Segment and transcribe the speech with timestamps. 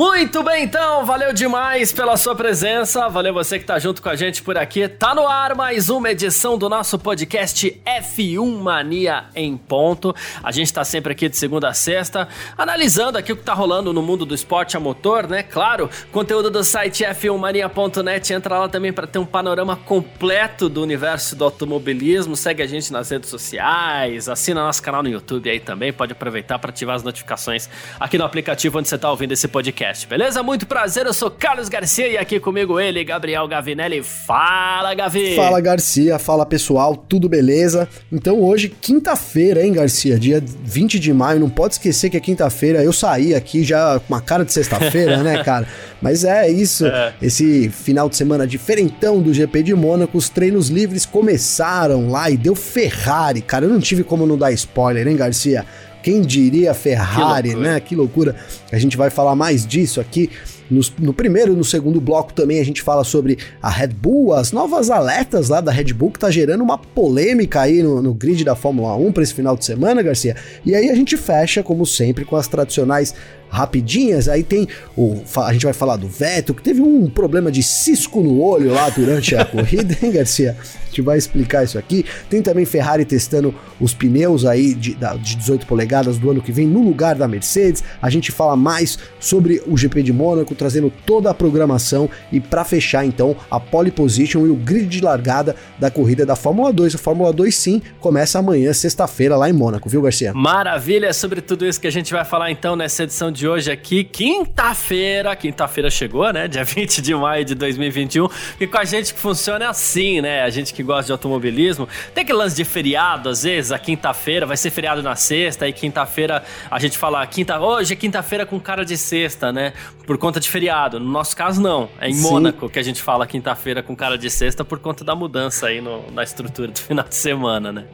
[0.00, 4.16] Muito bem, então, valeu demais pela sua presença, valeu você que tá junto com a
[4.16, 4.88] gente por aqui.
[4.88, 10.16] Tá no ar mais uma edição do nosso podcast F1 Mania em ponto.
[10.42, 13.92] A gente tá sempre aqui de segunda a sexta, analisando aqui o que tá rolando
[13.92, 15.42] no mundo do esporte a motor, né?
[15.42, 21.36] Claro, conteúdo do site f1mania.net, entra lá também para ter um panorama completo do universo
[21.36, 22.36] do automobilismo.
[22.36, 26.58] Segue a gente nas redes sociais, assina nosso canal no YouTube aí também, pode aproveitar
[26.58, 27.68] para ativar as notificações
[28.00, 30.42] aqui no aplicativo onde você tá ouvindo esse podcast podcast, beleza?
[30.42, 34.02] Muito prazer, eu sou Carlos Garcia e aqui comigo ele, Gabriel Gavinelli.
[34.02, 35.34] Fala, Gavi!
[35.34, 37.88] Fala, Garcia, fala pessoal, tudo beleza?
[38.10, 40.18] Então hoje, quinta-feira, hein, Garcia?
[40.18, 42.82] Dia 20 de maio, não pode esquecer que é quinta-feira.
[42.82, 45.66] Eu saí aqui já com uma cara de sexta-feira, né, cara?
[46.00, 47.12] Mas é isso, é.
[47.20, 52.36] esse final de semana diferentão do GP de Mônaco, os treinos livres começaram lá e
[52.36, 53.64] deu Ferrari, cara.
[53.64, 55.64] Eu não tive como não dar spoiler, hein, Garcia?
[56.02, 57.80] Quem diria Ferrari, que né?
[57.80, 58.36] Que loucura.
[58.72, 60.30] A gente vai falar mais disso aqui.
[60.70, 64.32] No, no, primeiro e no segundo bloco também a gente fala sobre a Red Bull,
[64.32, 68.14] as novas alertas lá da Red Bull que tá gerando uma polêmica aí no, no
[68.14, 70.36] grid da Fórmula 1 para esse final de semana, Garcia.
[70.64, 73.12] E aí a gente fecha, como sempre, com as tradicionais
[73.50, 74.28] rapidinhas.
[74.28, 75.22] Aí tem o.
[75.36, 78.88] A gente vai falar do Vettel, que teve um problema de cisco no olho lá
[78.90, 80.56] durante a corrida, hein, Garcia?
[80.60, 82.04] A gente vai explicar isso aqui.
[82.28, 86.66] Tem também Ferrari testando os pneus aí de, de 18 polegadas do ano que vem
[86.66, 87.82] no lugar da Mercedes.
[88.00, 92.64] A gente fala mais sobre o GP de Mônaco, trazendo toda a programação e para
[92.64, 96.94] fechar então a pole position e o grid de largada da corrida da Fórmula 2.
[96.94, 100.32] A Fórmula 2 sim começa amanhã, sexta-feira, lá em Mônaco, viu, Garcia?
[100.34, 103.72] Maravilha, sobre tudo isso que a gente vai falar então nessa edição de de hoje
[103.72, 105.34] aqui, quinta-feira.
[105.34, 106.46] Quinta-feira chegou, né?
[106.46, 108.28] Dia 20 de maio de 2021.
[108.60, 110.42] E com a gente que funciona é assim, né?
[110.42, 111.88] A gente que gosta de automobilismo.
[112.14, 115.72] Tem aquele lance de feriado, às vezes, a quinta-feira, vai ser feriado na sexta, e
[115.72, 119.72] quinta-feira a gente fala, quinta, hoje é quinta-feira com cara de sexta, né?
[120.06, 121.00] Por conta de feriado.
[121.00, 121.88] No nosso caso, não.
[121.98, 122.22] É em Sim.
[122.22, 125.80] Mônaco que a gente fala quinta-feira com cara de sexta por conta da mudança aí
[125.80, 127.84] no, na estrutura do final de semana, né?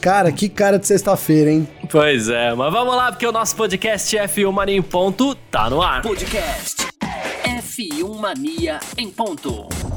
[0.00, 1.66] Cara, que cara de sexta-feira, hein?
[1.90, 5.82] Pois é, mas vamos lá, porque o nosso podcast F1 Mania em Ponto tá no
[5.82, 6.02] ar.
[6.02, 6.86] Podcast
[7.42, 9.93] F1 Mania em Ponto.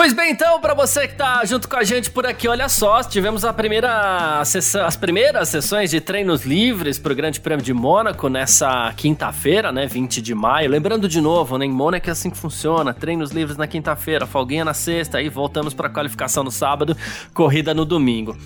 [0.00, 3.02] Pois bem, então, para você que tá junto com a gente por aqui, olha só,
[3.02, 7.74] tivemos a primeira sessão, as primeiras sessões de treinos livres para o Grande Prêmio de
[7.74, 10.70] Mônaco nessa quinta-feira, né, 20 de maio.
[10.70, 14.64] Lembrando de novo, né, em Mônaco é assim que funciona, treinos livres na quinta-feira, folguinha
[14.64, 16.96] na sexta, aí voltamos para qualificação no sábado,
[17.34, 18.38] corrida no domingo.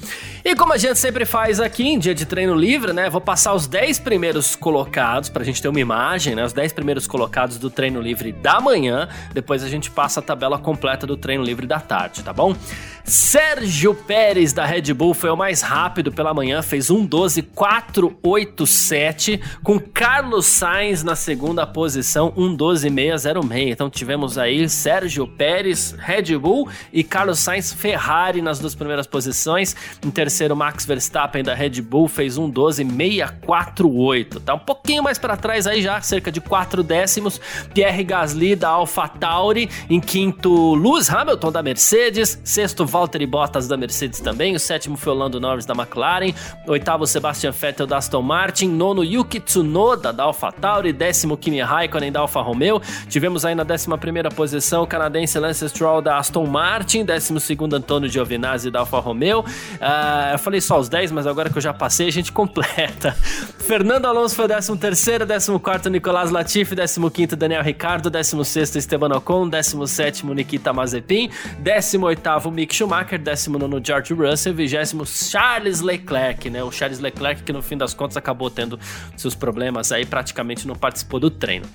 [0.44, 3.54] E como a gente sempre faz aqui em dia de treino livre, né, vou passar
[3.54, 7.58] os 10 primeiros colocados para a gente ter uma imagem, né, os 10 primeiros colocados
[7.58, 11.66] do treino livre da manhã, depois a gente passa a tabela completa do treino livre
[11.66, 12.56] da tarde, tá bom?
[13.04, 20.46] Sérgio Pérez da Red Bull foi o mais rápido pela manhã, fez 1:12.487, com Carlos
[20.46, 23.70] Sainz na segunda posição, 1:12.606.
[23.70, 29.76] Então tivemos aí Sérgio Pérez, Red Bull e Carlos Sainz Ferrari nas duas primeiras posições.
[30.02, 34.40] Em terceiro, Max Verstappen da Red Bull fez 1:12.648.
[34.40, 37.38] Tá um pouquinho mais para trás aí já, cerca de 4 décimos.
[37.74, 44.20] Pierre Gasly da AlphaTauri, em quinto, Lewis Hamilton da Mercedes, sexto Valtteri Bottas da Mercedes
[44.20, 46.32] também, o sétimo foi o Lando Norris da McLaren,
[46.64, 52.20] oitavo Sebastian Vettel da Aston Martin, nono Yuki Tsunoda da AlphaTauri, décimo Kimi Raikkonen da
[52.20, 57.04] Alfa Romeo, tivemos aí na décima primeira posição o canadense Lance Stroll da Aston Martin,
[57.04, 61.50] décimo segundo Antônio Giovinazzi da Alfa Romeo, uh, eu falei só os 10, mas agora
[61.50, 63.16] que eu já passei a gente completa.
[63.58, 68.44] Fernando Alonso foi o décimo terceiro, décimo quarto Nicolás Latifi, décimo quinto Daniel Ricciardo, décimo
[68.44, 71.28] sexto Esteban Ocon, décimo sétimo Nikita Mazepin,
[71.58, 76.62] décimo oitavo Mick Schumacher, Schumacher, 19 George Russell, 20 Charles Leclerc, né?
[76.62, 78.78] O Charles Leclerc que no fim das contas acabou tendo
[79.16, 81.66] seus problemas aí, praticamente não participou do treino.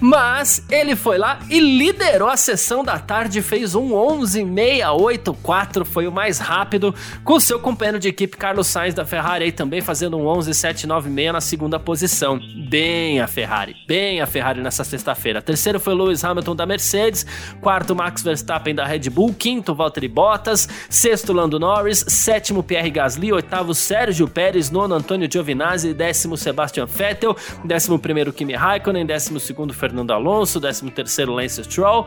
[0.00, 6.12] Mas ele foi lá e liderou a sessão da tarde, fez um 11.684, foi o
[6.12, 6.94] mais rápido,
[7.24, 11.40] com seu companheiro de equipe Carlos Sainz da Ferrari aí também fazendo um 11.796 na
[11.40, 12.40] segunda posição.
[12.68, 15.40] Bem a Ferrari, bem a Ferrari nessa sexta-feira.
[15.40, 17.24] Terceiro foi Lewis Hamilton da Mercedes,
[17.60, 22.90] quarto Max Verstappen da Red Bull, quinto Valtteri Bottas, Bottas, sexto Lando Norris, sétimo Pierre
[22.90, 27.34] Gasly, oitavo Sérgio Pérez, nono Antônio Giovinazzi, décimo Sebastian Vettel,
[27.64, 32.06] décimo primeiro Kimi Raikkonen, décimo segundo Fernando Alonso, décimo terceiro Lance Stroll,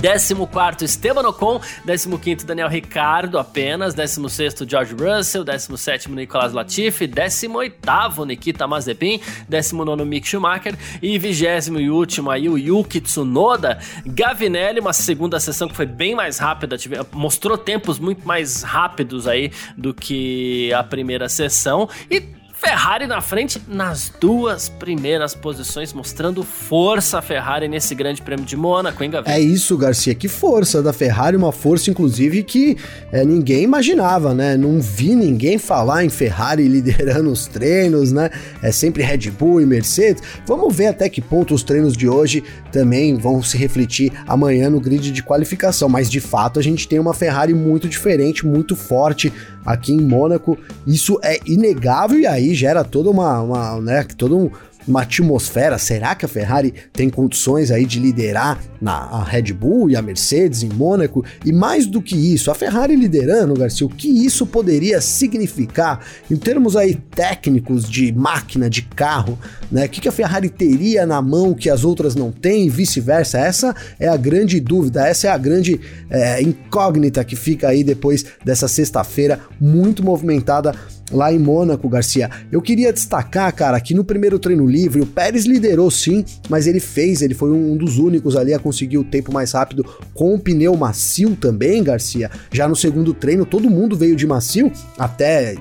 [0.00, 8.66] 14 Esteban Ocon, 15 Daniel Ricardo apenas, 16 George Russell, 17 Nicolas Latifi, 18 Nikita
[8.66, 10.76] Mazepin, 19 Mick Schumacher.
[11.02, 13.78] E 20 e último aí o Yuki Tsunoda.
[14.04, 16.76] Gavinelli, uma segunda sessão que foi bem mais rápida,
[17.12, 21.88] mostrou tempos muito mais rápidos aí do que a primeira sessão.
[22.10, 28.46] E Ferrari na frente nas duas primeiras posições, mostrando força a Ferrari nesse grande prêmio
[28.46, 29.30] de Mônaco, hein, Gavi?
[29.30, 32.78] É isso, Garcia, que força da Ferrari, uma força inclusive que
[33.12, 34.56] é, ninguém imaginava, né?
[34.56, 38.30] Não vi ninguém falar em Ferrari liderando os treinos, né?
[38.62, 40.22] É sempre Red Bull e Mercedes.
[40.46, 42.42] Vamos ver até que ponto os treinos de hoje
[42.72, 46.98] também vão se refletir amanhã no grid de qualificação, mas de fato a gente tem
[46.98, 49.30] uma Ferrari muito diferente, muito forte
[49.64, 50.56] aqui em Mônaco.
[50.86, 54.50] Isso é inegável e aí gera toda uma, uma né, todo um,
[54.86, 55.78] uma atmosfera.
[55.78, 60.02] Será que a Ferrari tem condições aí de liderar na a Red Bull e a
[60.02, 61.24] Mercedes em Mônaco?
[61.44, 66.00] E mais do que isso, a Ferrari liderando, Garcia, o que isso poderia significar
[66.30, 69.38] em termos aí técnicos de máquina, de carro,
[69.70, 69.86] né?
[69.86, 73.38] O que, que a Ferrari teria na mão que as outras não têm e vice-versa?
[73.38, 78.24] Essa é a grande dúvida, essa é a grande é, incógnita que fica aí depois
[78.44, 80.74] dessa sexta-feira muito movimentada
[81.10, 82.30] lá em Mônaco, Garcia.
[82.50, 86.80] Eu queria destacar, cara, que no primeiro treino livre o Pérez liderou sim, mas ele
[86.80, 90.38] fez, ele foi um dos únicos ali a conseguir o tempo mais rápido com o
[90.38, 92.30] pneu macio também, Garcia.
[92.52, 95.56] Já no segundo treino todo mundo veio de macio, até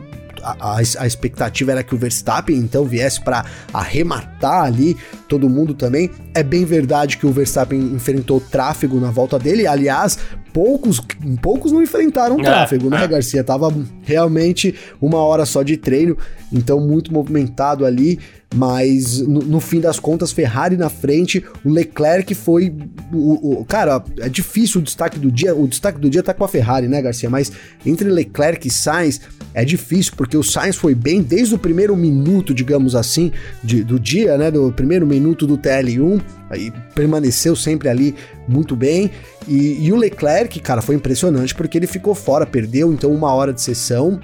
[0.45, 3.43] a, a, expectativa era que o Verstappen então viesse para
[3.73, 4.95] arrematar ali
[5.27, 6.11] todo mundo também.
[6.33, 10.19] É bem verdade que o Verstappen enfrentou tráfego na volta dele, aliás,
[10.53, 11.01] poucos,
[11.41, 13.07] poucos não enfrentaram é, tráfego, né, é.
[13.07, 13.43] Garcia?
[13.43, 16.15] Tava realmente uma hora só de treino,
[16.53, 18.19] então muito movimentado ali
[18.55, 22.73] mas no, no, fim das contas, Ferrari na frente, o Leclerc foi.
[23.11, 25.53] O, o, cara, é difícil o destaque do dia.
[25.53, 27.29] O destaque do dia tá com a Ferrari, né, Garcia?
[27.29, 27.51] Mas
[27.85, 29.19] entre Leclerc e Sainz
[29.53, 33.31] é difícil, porque o Sainz foi bem desde o primeiro minuto, digamos assim,
[33.61, 34.49] de, do dia, né?
[34.49, 38.15] Do primeiro minuto do TL1, aí permaneceu sempre ali
[38.47, 39.11] muito bem.
[39.45, 43.51] E, e o Leclerc, cara, foi impressionante porque ele ficou fora, perdeu então uma hora
[43.51, 44.19] de sessão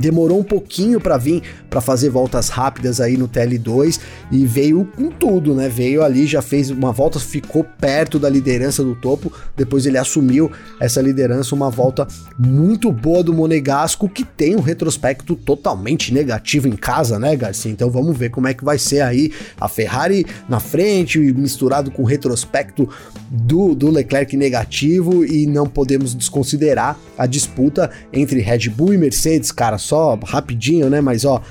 [0.00, 3.98] demorou um pouquinho para vir para fazer voltas rápidas aí no TL2
[4.30, 5.68] e veio com tudo, né?
[5.68, 10.50] Veio ali, já fez uma volta, ficou perto da liderança do topo, depois ele assumiu
[10.78, 12.06] essa liderança, uma volta
[12.38, 17.72] muito boa do Monegasco, que tem um retrospecto totalmente negativo em casa, né, Garcia?
[17.72, 22.02] Então vamos ver como é que vai ser aí a Ferrari na frente, misturado com
[22.02, 22.88] o retrospecto
[23.30, 29.50] do, do Leclerc negativo e não podemos desconsiderar a disputa entre Red Bull e Mercedes,
[29.50, 31.00] cara, só rapidinho, né?
[31.00, 31.42] Mas ó,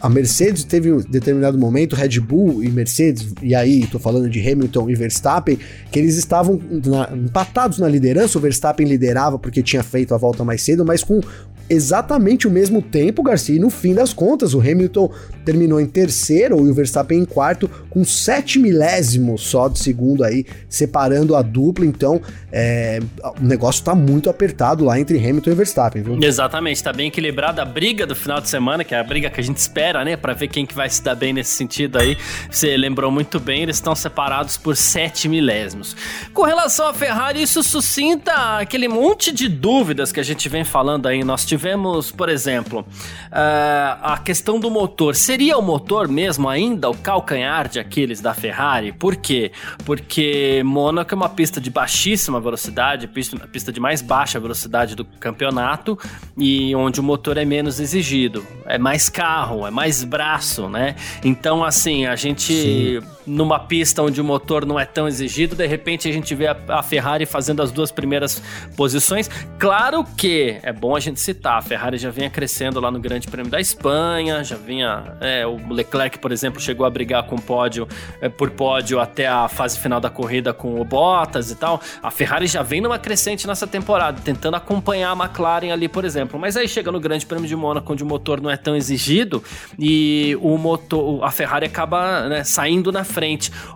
[0.00, 4.40] a Mercedes teve um determinado momento, Red Bull e Mercedes, e aí tô falando de
[4.40, 5.58] Hamilton e Verstappen,
[5.90, 8.38] que eles estavam na, empatados na liderança.
[8.38, 11.20] O Verstappen liderava porque tinha feito a volta mais cedo, mas com
[11.68, 13.56] exatamente o mesmo tempo, Garcia.
[13.56, 15.12] E no fim das contas, o Hamilton
[15.44, 20.44] terminou em terceiro e o Verstappen em quarto, com sete milésimos só de segundo aí,
[20.68, 21.86] separando a dupla.
[21.86, 22.20] Então,
[22.52, 23.00] é,
[23.40, 26.18] o negócio tá muito apertado lá entre Hamilton e Verstappen, viu?
[26.20, 29.40] Exatamente, tá bem equilibrada a briga do final de semana, que é a briga que
[29.40, 32.16] a gente espera, né, para ver quem que vai se dar bem nesse sentido aí.
[32.50, 35.96] Você lembrou muito bem, eles estão separados por sete milésimos.
[36.34, 41.06] Com relação à Ferrari, isso suscita aquele monte de dúvidas que a gente vem falando
[41.06, 41.22] aí.
[41.22, 45.14] Nós tivemos, por exemplo, uh, a questão do motor.
[45.14, 48.92] Seria o motor mesmo ainda o calcanhar de Aquiles da Ferrari?
[48.92, 49.50] Por quê?
[49.84, 55.04] Porque Mônaco é uma pista de baixíssima velocidade, pista, pista de mais baixa velocidade do
[55.04, 55.98] campeonato
[56.36, 58.46] e onde o motor é menos exigido.
[58.66, 60.94] É mais carro, é mais braço, né?
[61.24, 63.15] Então, assim, a gente Sim.
[63.26, 66.56] Numa pista onde o motor não é tão exigido, de repente a gente vê a,
[66.68, 68.42] a Ferrari fazendo as duas primeiras
[68.76, 69.28] posições.
[69.58, 73.28] Claro que é bom a gente citar a Ferrari já vinha crescendo lá no Grande
[73.28, 75.16] Prêmio da Espanha, já vinha.
[75.20, 77.88] É, o Leclerc, por exemplo, chegou a brigar com pódio
[78.20, 81.80] é, por pódio até a fase final da corrida com o Bottas e tal.
[82.02, 86.38] A Ferrari já vem numa crescente nessa temporada, tentando acompanhar a McLaren ali, por exemplo.
[86.38, 89.42] Mas aí chega no Grande Prêmio de Mônaco, onde o motor não é tão exigido
[89.78, 93.15] e o motor, a Ferrari acaba né, saindo na frente.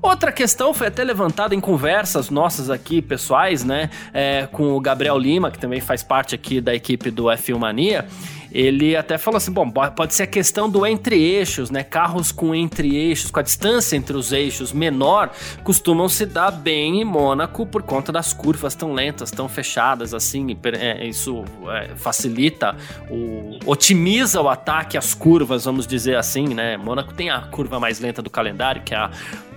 [0.02, 3.90] Outra questão foi até levantada em conversas nossas aqui, pessoais, né?
[4.12, 8.06] É, com o Gabriel Lima, que também faz parte aqui da equipe do F1 Mania
[8.52, 11.84] ele até falou assim: bom, pode ser a questão do entre-eixos, né?
[11.84, 15.30] Carros com entre-eixos, com a distância entre os eixos menor,
[15.62, 20.56] costumam se dar bem em Mônaco por conta das curvas tão lentas, tão fechadas, assim.
[20.78, 22.76] É, isso é, facilita,
[23.08, 26.76] o, otimiza o ataque às curvas, vamos dizer assim, né?
[26.76, 29.10] Mônaco tem a curva mais lenta do calendário, que é a.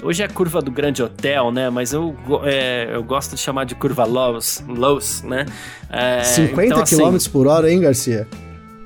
[0.03, 1.69] Hoje é a curva do Grande Hotel, né?
[1.69, 5.45] Mas eu, é, eu gosto de chamar de curva Lows, Lows né?
[5.89, 8.27] É, 50 então, km assim, por hora, hein, Garcia?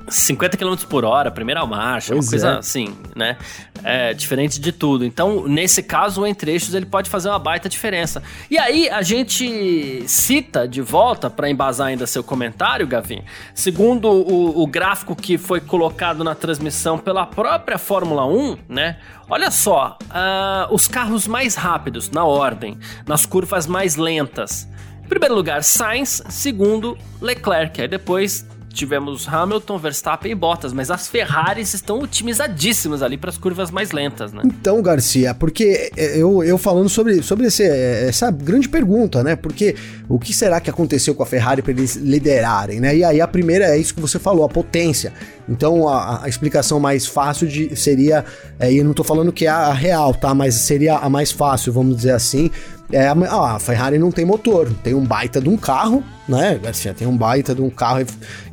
[0.10, 2.58] 50 km por hora, primeira marcha, pois uma coisa é.
[2.58, 3.38] assim, né?
[3.84, 5.06] É, diferente de tudo.
[5.06, 8.24] Então, nesse caso, o entre-eixos ele pode fazer uma baita diferença.
[8.50, 13.24] E aí, a gente cita de volta, para embasar ainda seu comentário, Gavin,
[13.54, 18.98] segundo o, o gráfico que foi colocado na transmissão pela própria Fórmula 1, né?
[19.30, 24.68] Olha só, uh, os carros mais rápidos, na ordem, nas curvas mais lentas.
[25.04, 26.22] Em primeiro lugar, Sainz.
[26.30, 27.82] Segundo, Leclerc.
[27.82, 28.46] Aí depois
[28.78, 33.92] tivemos Hamilton, Verstappen e Bottas, mas as Ferraris estão otimizadíssimas ali para as curvas mais
[33.92, 34.44] lentas, né?
[34.46, 39.36] Então, Garcia, porque é, eu, eu falando sobre, sobre esse, é, essa grande pergunta, né?
[39.36, 39.76] Porque
[40.08, 42.96] o que será que aconteceu com a Ferrari para eles liderarem, né?
[42.96, 45.12] E aí a primeira é isso que você falou, a potência.
[45.50, 48.24] Então a, a explicação mais fácil de, seria,
[48.60, 50.34] é, e eu não tô falando que é a real, tá?
[50.34, 52.52] Mas seria a mais fácil, vamos dizer assim,
[52.92, 56.60] é, a Ferrari não tem motor, tem um baita de um carro, né?
[56.98, 58.06] Tem um baita de um carro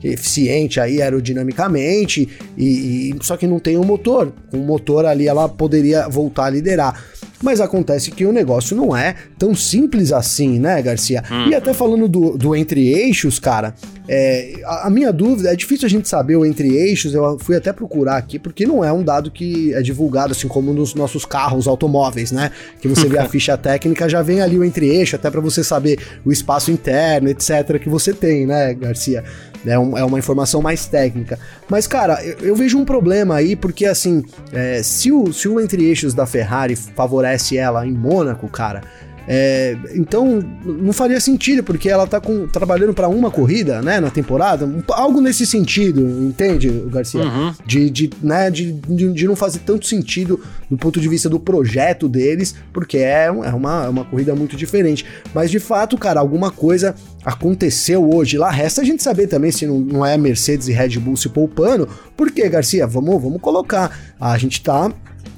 [0.03, 4.33] eficiente aí aerodinamicamente, e, e só que não tem um motor.
[4.51, 7.01] Com o motor ali ela poderia voltar a liderar.
[7.43, 11.23] Mas acontece que o negócio não é tão simples assim, né, Garcia?
[11.31, 11.49] Hum.
[11.49, 13.75] E até falando do, do entre-eixos, cara,
[14.09, 17.73] é, a, a, minha dúvida, é difícil a gente saber o entre-eixos, eu fui até
[17.73, 21.67] procurar aqui, porque não é um dado que é divulgado, assim como nos nossos carros
[21.67, 22.51] automóveis, né?
[22.81, 25.99] Que você vê a ficha técnica, já vem ali o entre-eixo, até para você saber
[26.25, 29.25] o espaço interno, etc., que você tem, né, Garcia?
[29.67, 31.39] É, um, é uma informação mais técnica.
[31.69, 35.61] Mas, cara, eu, eu vejo um problema aí, porque assim, é, se, o, se o
[35.61, 38.83] entre-eixos da Ferrari favorece ela em Mônaco, cara
[39.27, 44.11] é, então, não faria sentido, porque ela tá com, trabalhando para uma corrida, né, na
[44.11, 47.23] temporada, algo nesse sentido, entende, Garcia?
[47.23, 47.55] Uhum.
[47.65, 50.41] De, de, né, de, de, de, não fazer tanto sentido
[50.71, 54.57] do ponto de vista do projeto deles, porque é, é, uma, é uma corrida muito
[54.57, 55.05] diferente.
[55.33, 58.37] Mas, de fato, cara, alguma coisa aconteceu hoje.
[58.37, 61.29] Lá resta a gente saber também se não, não é Mercedes e Red Bull se
[61.29, 64.93] poupando, porque, Garcia, vamos, vamos colocar, a gente tá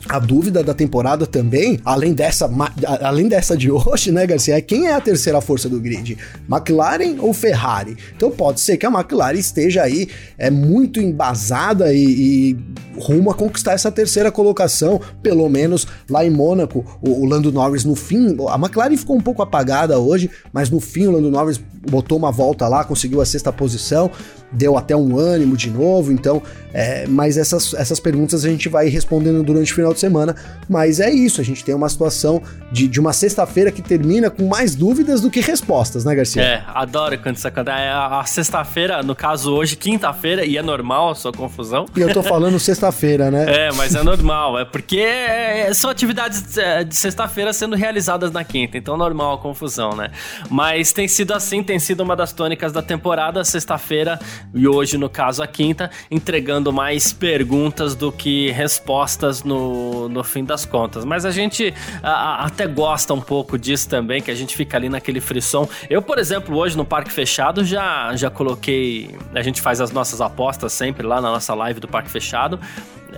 [0.08, 2.48] a dúvida da temporada também, além dessa,
[3.00, 6.16] além dessa de hoje, né, Garcia, é quem é a terceira força do grid?
[6.50, 7.96] McLaren ou Ferrari?
[8.16, 10.08] Então pode ser que a McLaren esteja aí
[10.38, 12.58] é muito embasada e, e
[12.98, 16.84] rumo a conquistar essa terceira colocação, pelo menos lá em Mônaco.
[17.02, 20.80] O, o Lando Norris no fim, a McLaren ficou um pouco apagada hoje, mas no
[20.80, 21.60] fim o Lando Norris
[21.90, 24.10] botou uma volta lá, conseguiu a sexta posição
[24.52, 28.88] deu até um ânimo de novo, então, é, mas essas, essas perguntas a gente vai
[28.88, 30.34] respondendo durante o final de semana,
[30.68, 34.46] mas é isso, a gente tem uma situação de, de uma sexta-feira que termina com
[34.46, 36.42] mais dúvidas do que respostas, né, Garcia?
[36.42, 41.10] É, adoro quando isso acontece, é a, sexta-feira, no caso hoje, quinta-feira, e é normal
[41.10, 41.86] a sua confusão.
[41.96, 43.66] E eu tô falando sexta-feira, né?
[43.66, 48.44] É, mas é normal, é porque é, são atividades é, de sexta-feira sendo realizadas na
[48.44, 50.10] quinta, então normal a confusão, né?
[50.50, 54.18] Mas tem sido assim, tem sido uma das tônicas da temporada, sexta-feira
[54.54, 60.44] e hoje, no caso, a quinta, entregando mais perguntas do que respostas no, no fim
[60.44, 61.04] das contas.
[61.04, 64.76] Mas a gente a, a, até gosta um pouco disso também, que a gente fica
[64.76, 65.68] ali naquele frisson.
[65.88, 69.16] Eu, por exemplo, hoje no Parque Fechado já, já coloquei.
[69.34, 72.58] A gente faz as nossas apostas sempre lá na nossa live do Parque Fechado.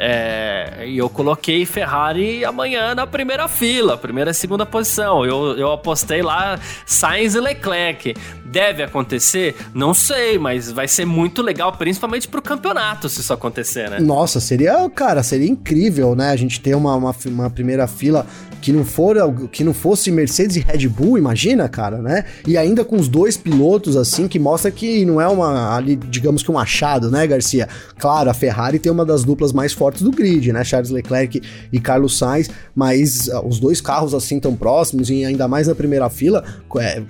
[0.01, 5.25] É, e eu coloquei Ferrari amanhã na primeira fila, primeira e segunda posição.
[5.25, 8.15] Eu, eu apostei lá Sainz e Leclerc.
[8.45, 9.57] Deve acontecer?
[9.75, 13.99] Não sei, mas vai ser muito legal, principalmente pro campeonato, se isso acontecer, né?
[14.01, 16.31] Nossa, seria, cara, seria incrível, né?
[16.31, 18.25] A gente ter uma, uma, uma primeira fila
[18.61, 19.17] que não for
[19.51, 22.25] que não fosse Mercedes e Red Bull, imagina, cara, né?
[22.47, 26.43] E ainda com os dois pilotos assim que mostra que não é uma ali, digamos
[26.43, 27.69] que um achado, né, Garcia?
[27.99, 30.63] Claro, a Ferrari tem uma das duplas mais fortes do grid, né?
[30.65, 31.41] Charles Leclerc
[31.73, 35.75] e Carlos Sainz, mas uh, os dois carros assim tão próximos e ainda mais na
[35.75, 36.45] primeira fila,
[36.79, 37.03] é,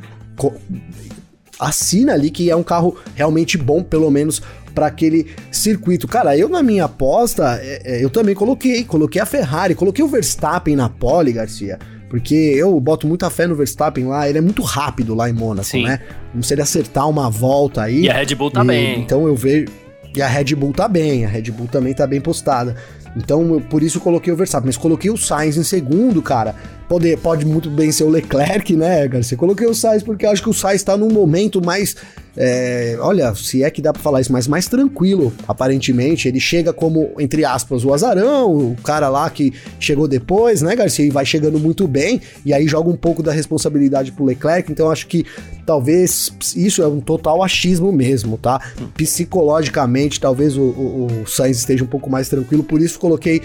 [1.59, 4.41] assina ali que é um carro realmente bom, pelo menos
[4.75, 6.07] para aquele circuito.
[6.07, 10.09] Cara, eu na minha aposta, é, é, eu também coloquei, coloquei a Ferrari, coloquei o
[10.09, 11.79] Verstappen na pole, Garcia.
[12.09, 15.67] Porque eu boto muita fé no Verstappen lá, ele é muito rápido lá em Mônaco,
[15.67, 15.85] Sim.
[15.85, 16.01] né?
[16.35, 18.03] Não seria acertar uma volta aí.
[18.03, 19.01] E a Red Bull tá e, bem.
[19.01, 19.67] Então eu vejo.
[20.15, 22.75] E a Red Bull tá bem, a Red Bull também tá bem postada.
[23.17, 24.67] Então, eu, por isso eu coloquei o Verstappen.
[24.67, 26.55] Mas coloquei o Sainz em segundo, cara.
[26.89, 29.37] Pode, pode muito bem ser o Leclerc, né, Garcia?
[29.37, 31.95] Coloquei o Sainz porque eu acho que o Sainz tá num momento mais.
[32.35, 36.29] É, olha, se é que dá pra falar isso, mas mais tranquilo, aparentemente.
[36.29, 41.05] Ele chega como, entre aspas, o azarão, o cara lá que chegou depois, né, Garcia?
[41.05, 44.71] E vai chegando muito bem, e aí joga um pouco da responsabilidade pro Leclerc.
[44.71, 45.27] Então, acho que
[45.67, 48.61] talvez isso é um total achismo mesmo, tá?
[48.95, 53.43] Psicologicamente, talvez o, o, o Sainz esteja um pouco mais tranquilo, por isso coloquei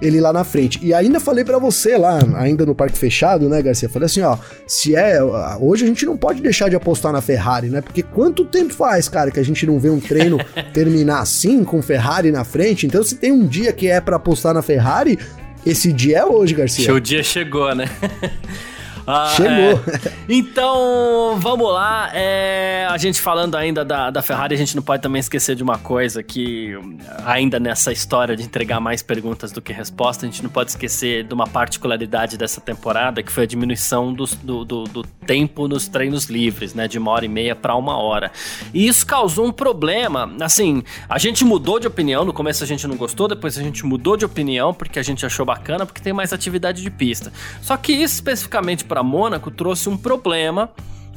[0.00, 0.78] ele lá na frente.
[0.82, 3.88] E ainda falei para você lá, ainda no parque fechado, né, Garcia?
[3.88, 4.36] Falei assim, ó,
[4.66, 5.18] se é,
[5.58, 7.80] hoje a gente não pode deixar de apostar na Ferrari, né?
[7.80, 10.38] Porque quanto tempo faz, cara, que a gente não vê um treino
[10.72, 12.86] terminar assim com Ferrari na frente?
[12.86, 15.18] Então, se tem um dia que é para apostar na Ferrari,
[15.64, 16.92] esse dia é hoje, Garcia.
[16.92, 17.88] O dia chegou, né?
[19.06, 19.80] Ah, Chegou.
[19.86, 20.12] É.
[20.28, 22.10] Então, vamos lá.
[22.12, 25.62] É, a gente falando ainda da, da Ferrari, a gente não pode também esquecer de
[25.62, 26.76] uma coisa que,
[27.24, 31.24] ainda nessa história de entregar mais perguntas do que respostas, a gente não pode esquecer
[31.24, 35.86] de uma particularidade dessa temporada, que foi a diminuição do, do, do, do tempo nos
[35.86, 36.88] treinos livres, né?
[36.88, 38.32] De uma hora e meia para uma hora.
[38.74, 40.34] E isso causou um problema.
[40.40, 42.24] Assim, a gente mudou de opinião.
[42.24, 45.24] No começo a gente não gostou, depois a gente mudou de opinião porque a gente
[45.24, 47.32] achou bacana, porque tem mais atividade de pista.
[47.62, 50.70] Só que isso especificamente para para Mônaco trouxe um problema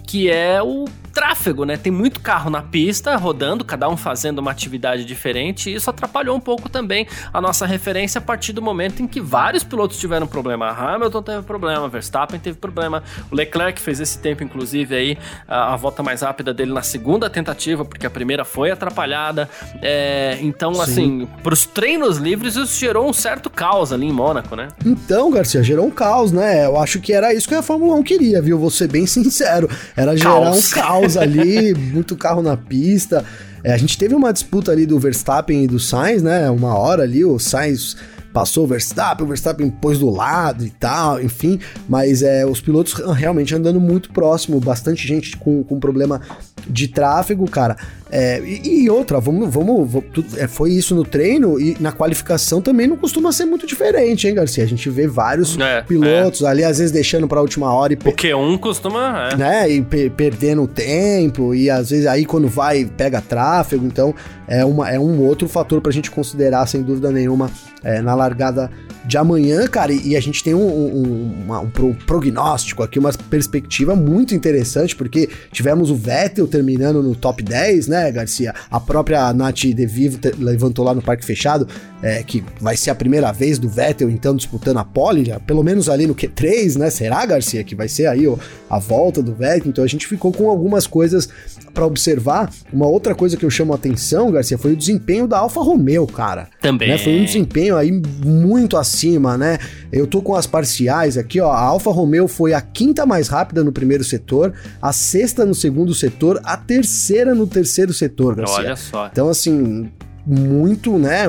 [0.06, 1.78] que é o tráfego, né?
[1.78, 6.36] Tem muito carro na pista rodando, cada um fazendo uma atividade diferente, e isso atrapalhou
[6.36, 10.28] um pouco também a nossa referência a partir do momento em que vários pilotos tiveram
[10.28, 10.70] problema.
[10.70, 15.76] Hamilton teve problema, Verstappen teve problema, o Leclerc fez esse tempo, inclusive, aí, a, a
[15.76, 19.50] volta mais rápida dele na segunda tentativa, porque a primeira foi atrapalhada.
[19.82, 20.82] É, então, Sim.
[20.82, 24.70] assim, para os treinos livres, isso gerou um certo caos ali em Mônaco, né?
[24.86, 26.66] Então, Garcia, gerou um caos, né?
[26.66, 28.58] Eu acho que era isso que a Fórmula 1 queria, viu?
[28.58, 29.70] Vou ser bem sincero.
[29.96, 30.72] Era gerar caos.
[30.72, 33.24] um caos caos ali, muito carro na pista.
[33.64, 36.50] É, a gente teve uma disputa ali do Verstappen e do Sainz, né?
[36.50, 37.96] Uma hora ali, o Sainz
[38.34, 42.94] passou o Verstappen, o Verstappen pôs do lado e tal, enfim, mas é, os pilotos
[43.16, 46.22] realmente andando muito próximo, bastante gente com, com problema
[46.68, 47.78] de tráfego, cara.
[48.12, 52.60] É, e, e, outra, vamos, vamos, vamos é, foi isso no treino e na qualificação
[52.60, 54.64] também não costuma ser muito diferente, hein, Garcia?
[54.64, 56.48] A gente vê vários é, pilotos é.
[56.48, 57.98] ali, às vezes deixando pra última hora e.
[58.04, 59.30] O que um costuma.
[59.32, 59.36] É.
[59.36, 64.14] Né, e pe perdendo tempo, e às vezes aí quando vai, pega tráfego, então
[64.48, 67.52] é, uma, é um outro fator pra gente considerar, sem dúvida nenhuma,
[67.84, 68.70] é, na largada
[69.06, 71.70] de amanhã, cara, e a gente tem um, um, uma, um,
[72.06, 78.12] prognóstico aqui, uma perspectiva muito interessante, porque tivemos o Vettel terminando no top 10, né,
[78.12, 78.54] Garcia?
[78.70, 81.68] A própria Nath De Vivo levantou lá no Parque Fechado,
[82.04, 85.90] é, que vai ser a primeira vez do Vettel, então, disputando a pole, pelo menos
[85.90, 86.90] ali no Q3, né?
[86.90, 88.38] Será, Garcia, que vai ser aí ó,
[88.70, 89.70] a volta do Vettel?
[89.70, 91.30] Então a gente ficou com algumas coisas
[91.74, 92.52] para observar.
[92.72, 96.06] Uma outra coisa que eu chamo a atenção, Garcia, foi o desempenho da Alfa Romeo,
[96.06, 96.48] cara.
[96.62, 96.90] Também.
[96.90, 96.98] Né?
[96.98, 97.92] Foi um desempenho aí
[98.24, 99.58] muito acima, né?
[99.92, 101.52] Eu tô com as parciais aqui, ó.
[101.52, 105.94] A Alfa Romeo foi a quinta mais rápida no primeiro setor, a sexta no segundo
[105.94, 108.60] setor, a terceira no terceiro setor, Garcia.
[108.60, 109.08] Olha só.
[109.08, 109.90] Então, assim,
[110.30, 111.28] muito, né?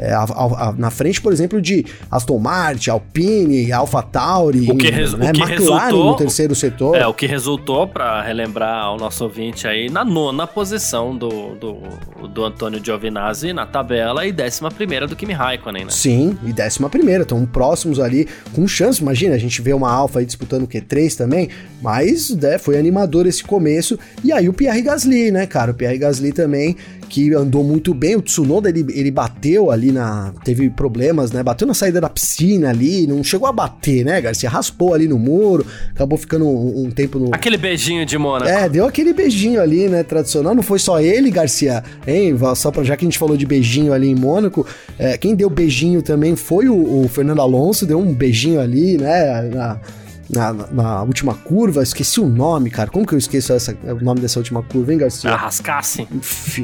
[0.00, 4.76] É, a, a, a, na frente, por exemplo, de Aston Martin, Alpine, Alpha Tauri, o
[4.76, 6.96] que, res, né, o que McLaren resultou, no terceiro setor.
[6.96, 12.28] É, o que resultou, para relembrar ao nosso ouvinte aí, na nona posição do, do,
[12.28, 15.90] do Antônio Giovinazzi na tabela e décima primeira do Kimi Raikkonen, né?
[15.90, 20.20] Sim, e décima primeira, estão próximos ali, com chance, imagina, a gente vê uma Alfa
[20.20, 21.48] aí disputando o Q3 também,
[21.82, 25.98] mas né, foi animador esse começo, e aí o Pierre Gasly, né, cara, o Pierre
[25.98, 26.76] Gasly também,
[27.08, 30.32] que andou muito bem, o Tsunoda, ele, ele bateu ali na.
[30.44, 31.42] Teve problemas, né?
[31.42, 34.48] Bateu na saída da piscina ali, não chegou a bater, né, Garcia?
[34.48, 37.34] Raspou ali no muro, acabou ficando um, um tempo no.
[37.34, 38.50] Aquele beijinho de Mônaco.
[38.50, 40.02] É, deu aquele beijinho ali, né?
[40.02, 40.54] Tradicional.
[40.54, 42.36] Não foi só ele, Garcia, hein?
[42.54, 44.66] Só pra, já que a gente falou de beijinho ali em Mônaco,
[44.98, 49.42] é, quem deu beijinho também foi o, o, Fernando Alonso, deu um beijinho ali, né?
[49.52, 49.80] Na,
[50.28, 52.90] na, na, última curva, esqueci o nome, cara.
[52.90, 55.30] Como que eu esqueço essa, o nome dessa última curva, hein, Garcia?
[55.30, 56.06] Na Rascasse.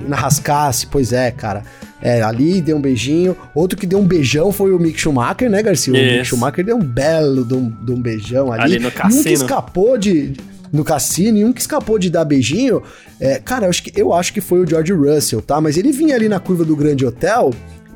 [0.07, 1.62] Na Rascasse, pois é, cara.
[2.03, 3.37] É, ali deu um beijinho.
[3.55, 5.92] Outro que deu um beijão foi o Mick Schumacher, né, Garcia?
[5.92, 6.12] O Isso.
[6.12, 8.62] Mick Schumacher deu um belo de um, de um beijão ali.
[8.62, 9.22] Ali no cassino.
[9.22, 10.35] Que escapou de
[10.74, 12.83] no cassino e um que escapou de dar beijinho,
[13.20, 15.61] é, cara, eu acho, que, eu acho que foi o George Russell, tá?
[15.61, 17.55] Mas ele vinha ali na curva do Grande Hotel,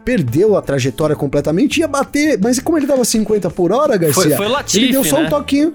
[0.08, 4.22] perdeu a trajetória completamente, ia bater, mas como ele dava 50 por hora, Garcia?
[4.22, 5.26] Foi, foi o Latifi, Ele deu só né?
[5.26, 5.74] um toquinho.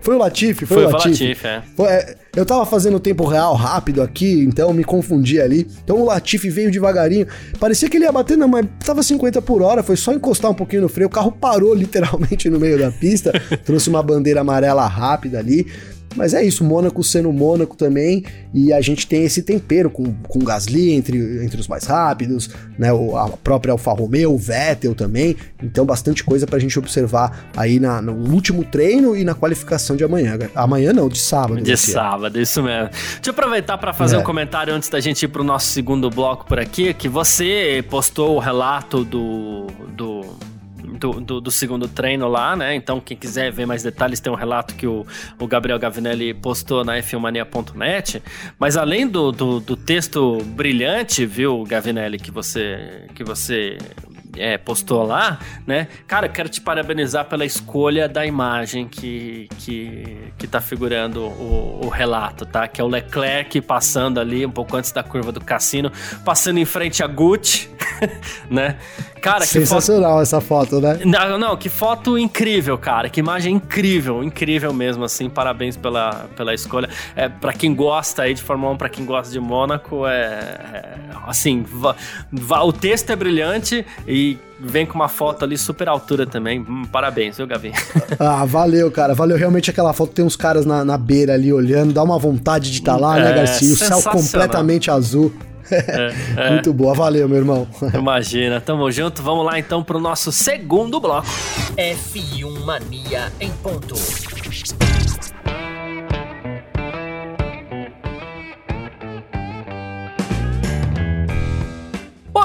[0.00, 1.28] Foi o Latifi, foi, foi o Latifi.
[1.28, 1.62] Latifi é.
[1.74, 5.66] Foi, é, eu tava fazendo tempo real rápido aqui, então me confundi ali.
[5.82, 7.26] Então o Latifi veio devagarinho.
[7.58, 10.54] Parecia que ele ia bater, não, mas tava 50 por hora, foi só encostar um
[10.54, 11.08] pouquinho no freio.
[11.08, 13.32] O carro parou literalmente no meio da pista,
[13.64, 15.66] trouxe uma bandeira amarela rápida ali.
[16.14, 20.38] Mas é isso, Mônaco sendo Mônaco também, e a gente tem esse tempero com, com
[20.40, 22.92] Gasly entre, entre os mais rápidos, né?
[22.92, 25.36] O, a própria Alfa Romeo, o Vettel também.
[25.62, 30.04] Então, bastante coisa pra gente observar aí na, no último treino e na qualificação de
[30.04, 30.38] amanhã.
[30.54, 31.60] Amanhã não, de sábado.
[31.60, 32.90] De sábado, isso mesmo.
[32.90, 34.18] Deixa eu aproveitar para fazer é.
[34.18, 38.36] um comentário antes da gente ir pro nosso segundo bloco por aqui, que você postou
[38.36, 39.66] o relato do.
[39.96, 40.13] do
[40.94, 42.74] do, do, do, segundo treino lá, né?
[42.74, 45.06] Então, quem quiser ver mais detalhes, tem um relato que o,
[45.38, 48.22] o Gabriel Gavinelli postou na f1mania.net.
[48.58, 53.78] Mas além do, do, do, texto brilhante, viu, Gavinelli, que você, que você
[54.36, 55.88] é, postou lá, né?
[56.06, 61.88] Cara, quero te parabenizar pela escolha da imagem que, que, que tá figurando o, o
[61.88, 62.66] relato, tá?
[62.68, 65.90] Que é o Leclerc passando ali um pouco antes da curva do cassino,
[66.24, 67.68] passando em frente a Gucci,
[68.50, 68.76] né?
[69.24, 70.22] Cara, Sensacional foto...
[70.22, 71.00] essa foto, né?
[71.02, 73.08] Não, não, que foto incrível, cara.
[73.08, 75.30] Que imagem incrível, incrível mesmo, assim.
[75.30, 76.90] Parabéns pela, pela escolha.
[77.16, 80.94] É, para quem gosta aí de Fórmula 1, pra quem gosta de Mônaco, é, é
[81.26, 81.64] assim,
[82.62, 84.23] o texto é brilhante e
[84.60, 86.60] vem com uma foto ali super altura também.
[86.60, 87.72] Hum, parabéns, viu, Gavi?
[88.18, 89.14] ah, valeu, cara.
[89.14, 90.12] Valeu realmente aquela foto.
[90.12, 91.92] Tem uns caras na, na beira ali olhando.
[91.92, 93.72] Dá uma vontade de estar tá lá, né, é, né, Garcia?
[93.72, 95.32] O céu completamente azul.
[95.70, 96.50] É, é.
[96.50, 97.66] Muito boa, valeu, meu irmão.
[97.94, 99.22] Imagina, tamo junto.
[99.22, 101.28] Vamos lá então pro nosso segundo bloco.
[101.76, 103.94] F1 Mania em ponto.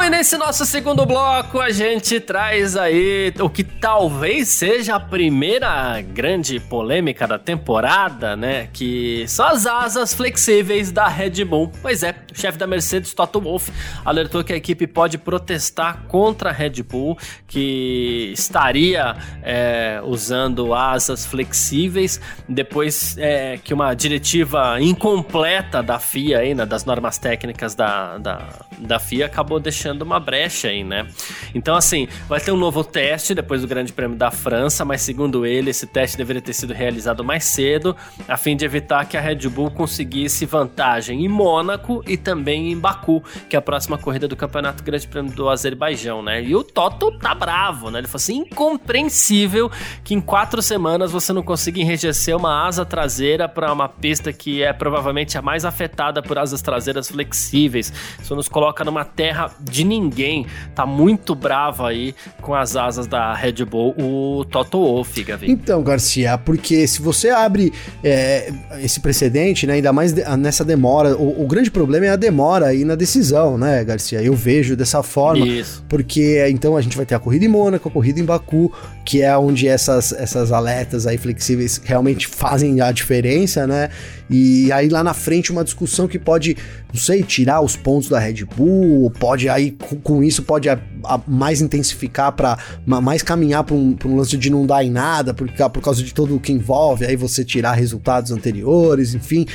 [0.09, 6.01] E nesse nosso segundo bloco a gente traz aí o que talvez seja a primeira
[6.01, 8.69] grande polêmica da temporada, né?
[8.73, 11.71] Que são as asas flexíveis da Red Bull.
[11.79, 13.71] Pois é, o chefe da Mercedes, Toto Wolff,
[14.03, 17.15] alertou que a equipe pode protestar contra a Red Bull,
[17.47, 26.55] que estaria é, usando asas flexíveis depois é, que uma diretiva incompleta da FIA, aí,
[26.55, 31.07] né, das normas técnicas da, da, da FIA, acabou deixando deixando uma brecha aí, né?
[31.53, 35.45] Então, assim, vai ter um novo teste depois do Grande Prêmio da França, mas segundo
[35.45, 37.95] ele, esse teste deveria ter sido realizado mais cedo,
[38.27, 42.77] a fim de evitar que a Red Bull conseguisse vantagem em Mônaco e também em
[42.77, 46.41] Baku, que é a próxima corrida do Campeonato Grande Prêmio do Azerbaijão, né?
[46.41, 47.99] E o Toto tá bravo, né?
[47.99, 49.71] Ele falou assim: incompreensível
[50.03, 54.63] que em quatro semanas você não consiga enrijecer uma asa traseira para uma pista que
[54.63, 57.91] é provavelmente a mais afetada por asas traseiras flexíveis.
[58.21, 60.45] Isso nos coloca numa terra de ninguém.
[60.75, 65.51] Tá muito bravo aí com as asas da Red Bull, o Toto Wolff, Gavi.
[65.51, 67.73] Então, Garcia, porque se você abre
[68.03, 72.67] é, esse precedente, né, ainda mais nessa demora, o, o, grande problema é a demora
[72.67, 74.21] aí na decisão, né, Garcia?
[74.21, 75.45] Eu vejo dessa forma.
[75.45, 75.83] Isso.
[75.89, 78.71] Porque então a gente vai ter a corrida em Mônaco, a corrida em Baku,
[79.03, 83.89] que é onde essas, essas aletas aí flexíveis realmente fazem a diferença, né?
[84.29, 86.55] E aí lá na frente uma discussão que pode,
[86.93, 91.19] não sei, tirar os pontos da Red Bull, pode aí com, isso pode a, a
[91.27, 95.49] mais intensificar para mais caminhar para um, um, lance de não dar em nada, por,
[95.51, 99.45] por causa de tudo o que envolve, aí você tirar resultados anteriores, enfim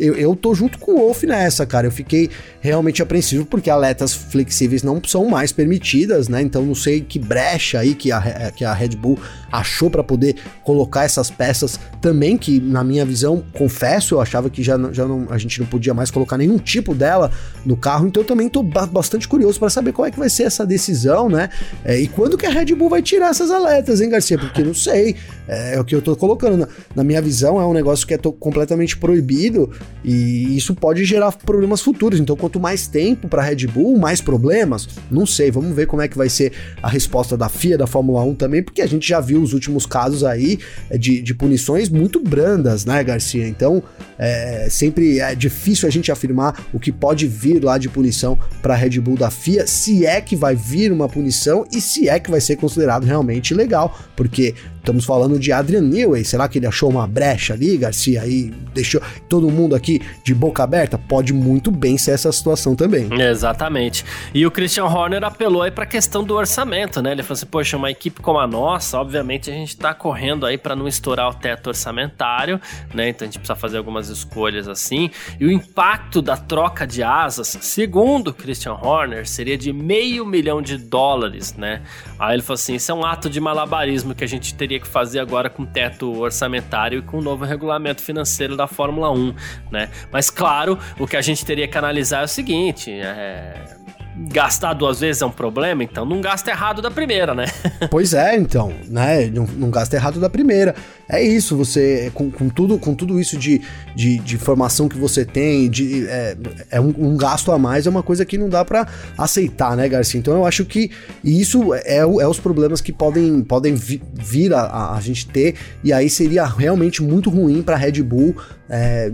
[0.00, 1.86] eu, eu tô junto com o Wolf nessa, cara.
[1.86, 6.40] Eu fiquei realmente apreensivo porque aletas flexíveis não são mais permitidas, né?
[6.40, 9.18] Então não sei que brecha aí que a, que a Red Bull
[9.52, 14.62] achou para poder colocar essas peças também, que na minha visão, confesso, eu achava que
[14.62, 17.30] já, já não, a gente não podia mais colocar nenhum tipo dela
[17.66, 20.44] no carro, então eu também tô bastante curioso para saber qual é que vai ser
[20.44, 21.50] essa decisão, né?
[21.84, 24.38] É, e quando que a Red Bull vai tirar essas aletas, hein, Garcia?
[24.38, 26.56] Porque não sei, é, é o que eu tô colocando.
[26.56, 29.70] Na, na minha visão, é um negócio que é completamente proibido
[30.04, 32.18] e isso pode gerar problemas futuros.
[32.18, 34.88] Então, quanto mais tempo para Red Bull, mais problemas.
[35.10, 38.22] Não sei, vamos ver como é que vai ser a resposta da FIA, da Fórmula
[38.24, 41.88] 1 também, porque a gente já viu os últimos casos aí é, de, de punições
[41.88, 43.46] muito brandas, né, Garcia?
[43.46, 43.82] Então,
[44.18, 48.74] é, sempre é difícil a gente afirmar o que pode vir lá de punição para
[48.74, 52.30] Red Bull da FIA, se é que vai vir uma punição e se é que
[52.30, 56.24] vai ser considerado realmente legal, porque Estamos falando de Adrian Newey.
[56.24, 58.26] Será que ele achou uma brecha ali, Garcia?
[58.26, 60.98] E deixou todo mundo aqui de boca aberta?
[60.98, 63.08] Pode muito bem ser essa situação também.
[63.20, 64.04] Exatamente.
[64.34, 67.12] E o Christian Horner apelou aí para a questão do orçamento, né?
[67.12, 70.58] Ele falou assim: poxa, uma equipe como a nossa, obviamente a gente está correndo aí
[70.58, 72.60] para não estourar o teto orçamentário,
[72.94, 73.08] né?
[73.08, 75.10] Então a gente precisa fazer algumas escolhas assim.
[75.38, 80.60] E o impacto da troca de asas, segundo o Christian Horner, seria de meio milhão
[80.62, 81.82] de dólares, né?
[82.18, 84.86] Aí ele falou assim: isso é um ato de malabarismo que a gente teria que
[84.86, 89.34] fazer agora com teto orçamentário e com o novo regulamento financeiro da Fórmula 1,
[89.70, 89.88] né?
[90.10, 93.79] Mas claro, o que a gente teria que analisar é o seguinte, é
[94.16, 97.46] gastar duas vezes é um problema, então não gasta errado da primeira, né?
[97.90, 99.26] pois é, então, né?
[99.26, 100.74] Não, não gasta errado da primeira.
[101.08, 103.60] É isso, você, com, com tudo, com tudo isso de,
[103.94, 106.36] de, de informação que você tem, de, é,
[106.70, 109.88] é um, um, gasto a mais, é uma coisa que não dá para aceitar, né,
[109.88, 110.18] Garcia?
[110.20, 110.90] Então eu acho que
[111.24, 116.08] isso é, é os problemas que podem, podem vir a, a gente ter, e aí
[116.08, 118.36] seria realmente muito ruim para Red Bull
[118.70, 119.10] é,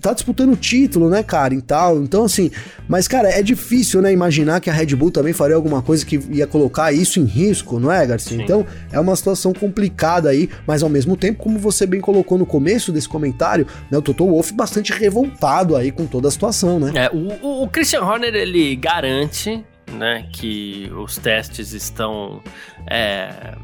[0.00, 2.00] tá disputando o título, né, cara, e tal.
[2.00, 2.50] Então, assim,
[2.88, 6.18] mas, cara, é difícil, né, imaginar que a Red Bull também faria alguma coisa que
[6.30, 8.36] ia colocar isso em risco, não é, Garcia?
[8.36, 8.42] Sim.
[8.42, 12.46] Então, é uma situação complicada aí, mas ao mesmo tempo, como você bem colocou no
[12.46, 16.92] começo desse comentário, né, o Toto Wolff bastante revoltado aí com toda a situação, né?
[16.94, 22.40] É, o, o Christian Horner, ele garante né, que os testes estão,
[22.88, 23.54] é,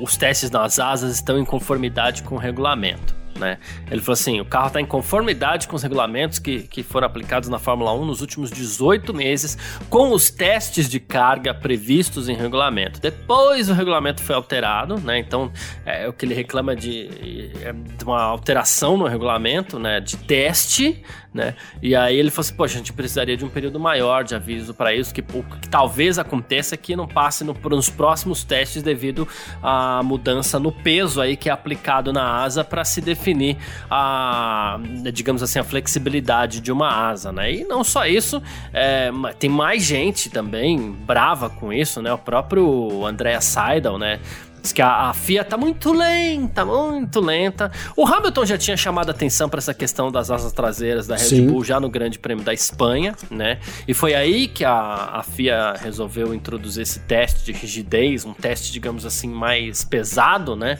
[0.00, 3.58] os testes nas asas estão em conformidade com o regulamento né?
[3.90, 7.48] Ele falou assim: o carro está em conformidade com os regulamentos que, que foram aplicados
[7.48, 9.56] na Fórmula 1 nos últimos 18 meses,
[9.88, 13.00] com os testes de carga previstos em regulamento.
[13.00, 15.18] Depois o regulamento foi alterado, né?
[15.18, 15.52] Então
[15.84, 20.00] é, o que ele reclama de, é de uma alteração no regulamento, né?
[20.00, 21.02] De teste,
[21.34, 21.56] né?
[21.82, 24.72] E aí ele falou assim: poxa, a gente precisaria de um período maior de aviso
[24.72, 29.26] para isso, que, que, talvez aconteça que não passe no, nos próximos testes devido
[29.60, 33.56] à mudança no peso aí que é aplicado na asa para se definir
[33.90, 34.78] a,
[35.12, 37.52] digamos assim, a flexibilidade de uma asa, né?
[37.52, 38.40] E não só isso,
[38.72, 42.12] é, tem mais gente também brava com isso, né?
[42.12, 44.20] O próprio Andrea Seidel, né?
[44.64, 47.70] Diz que a, a FIA tá muito lenta, muito lenta.
[47.94, 51.24] O Hamilton já tinha chamado a atenção para essa questão das asas traseiras da Red
[51.24, 51.46] Sim.
[51.48, 53.58] Bull já no Grande Prêmio da Espanha, né?
[53.86, 54.72] E foi aí que a,
[55.16, 60.78] a FIA resolveu introduzir esse teste de rigidez, um teste, digamos assim, mais pesado, né?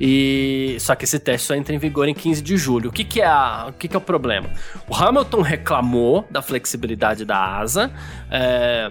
[0.00, 2.90] E só que esse teste só entra em vigor em 15 de julho.
[2.90, 4.48] O que, que é a, o que, que é o problema?
[4.88, 7.90] O Hamilton reclamou da flexibilidade da asa.
[8.30, 8.88] É,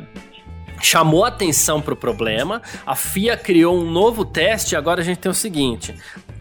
[0.86, 5.32] chamou atenção para o problema, a FIA criou um novo teste agora a gente tem
[5.32, 5.96] o seguinte: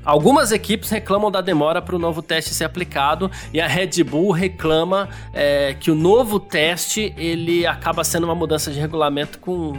[0.04, 4.32] Algumas equipes reclamam da demora para o novo teste ser aplicado e a Red Bull
[4.32, 9.72] reclama é, que o novo teste ele acaba sendo uma mudança de regulamento com,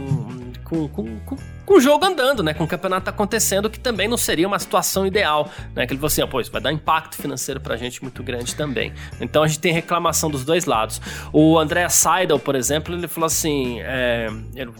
[0.64, 2.54] com, com, com com o jogo andando, né?
[2.54, 5.86] Com o campeonato acontecendo, que também não seria uma situação ideal, né?
[5.86, 8.54] Que ele falou assim, ah, pô, isso vai dar impacto financeiro pra gente muito grande
[8.54, 8.92] também.
[9.20, 11.00] Então a gente tem reclamação dos dois lados.
[11.32, 14.70] O André Seidel, por exemplo, ele falou assim, é, ele,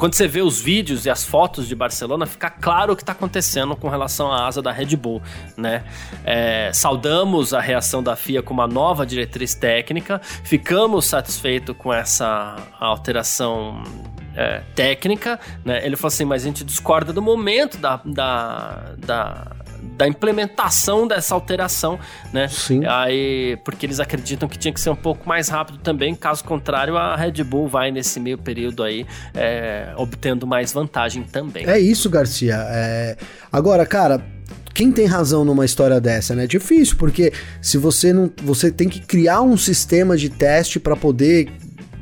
[0.00, 3.12] quando você vê os vídeos e as fotos de Barcelona, fica claro o que está
[3.12, 5.20] acontecendo com relação à asa da Red Bull,
[5.58, 5.84] né?
[6.24, 12.56] É, saudamos a reação da FIA com uma nova diretriz técnica, ficamos satisfeitos com essa
[12.80, 13.82] alteração
[14.34, 15.84] é, técnica, né?
[15.84, 19.52] Ele falou assim, mas a gente discorda do momento da, da, da,
[20.00, 22.00] da implementação dessa alteração,
[22.32, 22.48] né?
[22.48, 22.86] Sim.
[22.86, 26.96] Aí, porque eles acreditam que tinha que ser um pouco mais rápido também, caso contrário,
[26.96, 31.68] a Red Bull vai nesse meio período aí é, obtendo mais vantagem também.
[31.68, 32.56] É isso, Garcia.
[32.70, 33.18] É...
[33.52, 34.24] Agora, cara,
[34.72, 36.44] quem tem razão numa história dessa, né?
[36.44, 38.30] É difícil, porque se você não.
[38.42, 41.50] Você tem que criar um sistema de teste para poder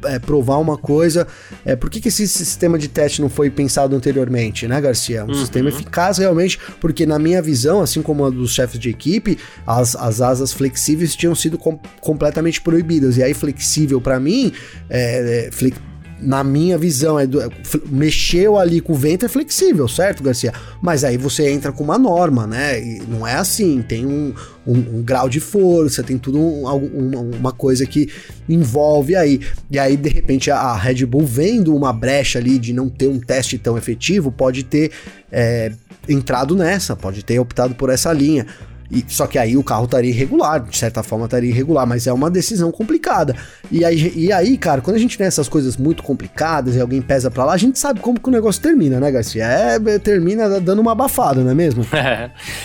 [0.05, 1.27] é, provar uma coisa.
[1.65, 5.25] É, por que, que esse sistema de teste não foi pensado anteriormente, né, Garcia?
[5.25, 5.35] Um uhum.
[5.35, 9.95] sistema eficaz realmente, porque na minha visão, assim como a dos chefes de equipe, as,
[9.97, 13.17] as asas flexíveis tinham sido com, completamente proibidas.
[13.17, 14.53] E aí, flexível para mim,
[14.89, 15.51] é, é
[16.21, 17.41] na minha visão, é do,
[17.87, 20.53] mexeu ali com o vento é flexível, certo, Garcia?
[20.83, 22.81] Mas aí você entra com uma norma, né?
[22.81, 24.35] E não é assim, tem um,
[24.67, 28.09] um, um grau de força, tem tudo um, uma, uma coisa que
[28.49, 29.41] envolve aí.
[29.71, 33.21] E aí, de repente, a Red Bull vendo uma brecha ali de não ter um
[33.21, 34.91] teste tão efetivo, pode ter
[35.31, 35.73] é,
[36.09, 38.47] entrado nessa, pode ter optado por essa linha.
[38.91, 42.13] E, só que aí o carro estaria irregular, de certa forma estaria irregular, mas é
[42.13, 43.37] uma decisão complicada.
[43.71, 47.03] E aí, e aí, cara, quando a gente tem essas coisas muito complicadas e alguém
[47.03, 49.45] pesa pra lá, a gente sabe como que o negócio termina, né, Garcia?
[49.45, 51.87] É, termina dando uma abafada, não é mesmo?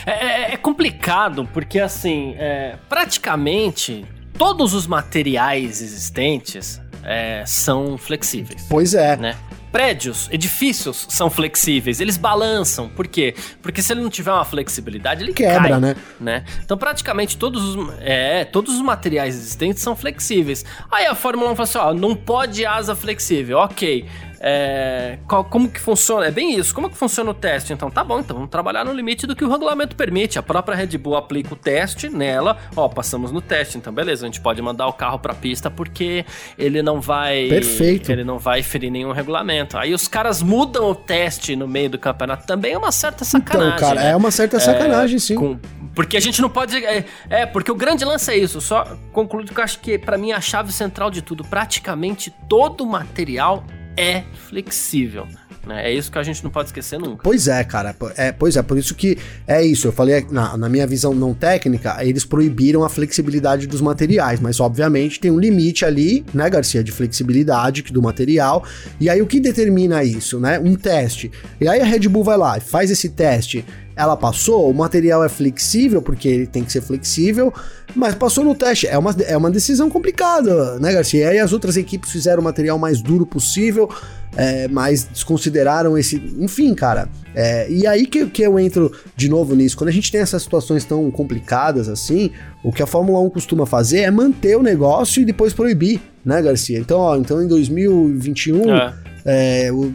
[0.05, 0.11] É,
[0.51, 4.05] é, é complicado, porque assim, é, praticamente
[4.37, 8.65] todos os materiais existentes é, são flexíveis.
[8.69, 9.15] Pois é.
[9.17, 9.35] Né?
[9.73, 12.87] Prédios, edifícios são flexíveis, eles balançam.
[12.87, 13.33] Por quê?
[13.59, 15.95] Porque se ele não tiver uma flexibilidade, ele quebra, cai, né?
[16.19, 16.45] né?
[16.63, 20.63] Então, praticamente todos os, é, todos os materiais existentes são flexíveis.
[20.91, 23.57] Aí a Fórmula 1 fala assim: ó, não pode asa flexível.
[23.57, 24.05] Ok.
[24.45, 26.25] É, qual, como que funciona?
[26.25, 26.75] É bem isso.
[26.75, 27.71] Como que funciona o teste?
[27.71, 30.37] Então, tá bom, então vamos trabalhar no limite do que o regulamento permite.
[30.37, 32.57] A própria Red Bull aplica o teste nela.
[32.75, 36.25] Ó, passamos no teste, então beleza, a gente pode mandar o carro pra pista porque
[36.57, 37.47] ele não vai.
[37.47, 38.11] Perfeito.
[38.11, 39.77] Ele não vai ferir nenhum regulamento.
[39.77, 42.45] Aí os caras mudam o teste no meio do campeonato.
[42.45, 43.75] Também é uma certa então, sacanagem.
[43.77, 44.11] Então, cara, né?
[44.11, 45.35] é uma certa sacanagem, é, sim.
[45.35, 45.57] Com,
[45.95, 46.83] porque a gente não pode.
[46.83, 48.59] É, é, porque o grande lance é isso.
[48.59, 52.81] Só concluindo que eu acho que, para mim, a chave central de tudo, praticamente todo
[52.81, 53.63] o material
[53.97, 55.27] é flexível.
[55.65, 55.89] Né?
[55.89, 57.23] É isso que a gente não pode esquecer nunca.
[57.23, 57.95] Pois é, cara.
[58.17, 59.87] É, pois é, por isso que é isso.
[59.87, 64.59] Eu falei, na, na minha visão não técnica, eles proibiram a flexibilidade dos materiais, mas
[64.59, 68.63] obviamente tem um limite ali, né, Garcia, de flexibilidade do material.
[68.99, 70.59] E aí o que determina isso, né?
[70.59, 71.31] Um teste.
[71.61, 75.29] E aí a Red Bull vai lá, faz esse teste ela passou, o material é
[75.29, 77.53] flexível, porque ele tem que ser flexível,
[77.95, 78.87] mas passou no teste.
[78.87, 81.25] É uma, é uma decisão complicada, né, Garcia?
[81.25, 83.89] E aí as outras equipes fizeram o material mais duro possível,
[84.35, 86.15] é, mas desconsideraram esse.
[86.39, 87.07] Enfim, cara.
[87.35, 89.77] É, e aí que, que eu entro de novo nisso.
[89.77, 92.31] Quando a gente tem essas situações tão complicadas assim,
[92.63, 96.41] o que a Fórmula 1 costuma fazer é manter o negócio e depois proibir, né,
[96.41, 96.79] Garcia?
[96.79, 98.71] Então, ó, então em 2021.
[98.75, 99.85] É é, o,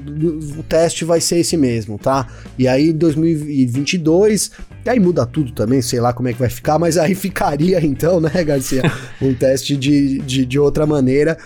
[0.58, 2.26] o, teste vai ser esse mesmo, tá?
[2.58, 4.50] E aí 2022,
[4.84, 7.84] e aí muda tudo também, sei lá como é que vai ficar, mas aí ficaria
[7.84, 8.82] então, né, Garcia,
[9.20, 11.36] um teste de, de, de outra maneira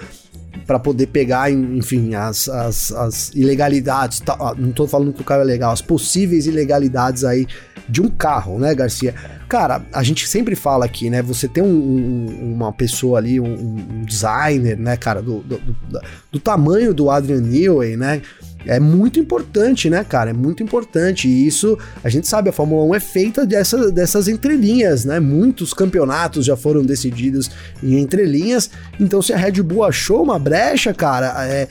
[0.67, 5.43] para poder pegar, enfim, as, as, as ilegalidades, tá, não tô falando que o carro
[5.43, 7.47] é legal, as possíveis ilegalidades aí
[7.89, 9.15] de um carro, né, Garcia?
[9.49, 11.21] Cara, a gente sempre fala aqui, né?
[11.21, 16.01] Você tem um, um, uma pessoa ali, um, um, designer, né, cara, do, do, do,
[16.33, 18.23] do tamanho do Adrian Newey, né?
[18.67, 20.31] É muito importante, né, cara?
[20.31, 21.29] É muito importante.
[21.29, 25.21] E isso, a gente sabe, a Fórmula 1 é feita dessa, dessas entrelinhas, né?
[25.21, 27.51] Muitos campeonatos já foram decididos
[27.83, 28.71] em entrelinhas.
[29.01, 31.69] Então, se a Red Bull achou uma brecha, cara, é,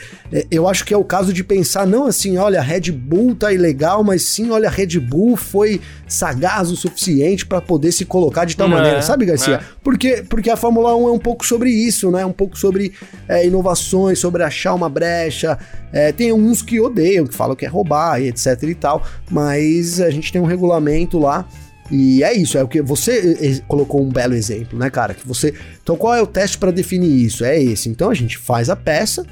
[0.50, 3.52] eu acho que é o caso de pensar, não assim, olha, a Red Bull tá
[3.52, 8.46] ilegal, mas sim, olha, a Red Bull foi sagaz o suficiente para poder se colocar
[8.46, 9.56] de tal é, maneira, sabe, Garcia?
[9.56, 9.60] É.
[9.84, 12.26] Porque, porque a Fórmula 1 é um pouco sobre isso, né?
[12.26, 12.94] Um pouco sobre
[13.28, 15.58] é, inovações, sobre achar uma brecha.
[15.92, 20.00] É, tem uns que odeiam, que falam que é roubar e etc e tal, mas
[20.00, 21.46] a gente tem um regulamento lá
[21.92, 25.14] e é isso, é o que você colocou um belo exemplo, né, cara?
[25.14, 25.54] Que você.
[25.84, 27.44] Então, qual é o teste para definir isso?
[27.44, 27.90] É esse.
[27.90, 29.26] Então a gente faz a peça,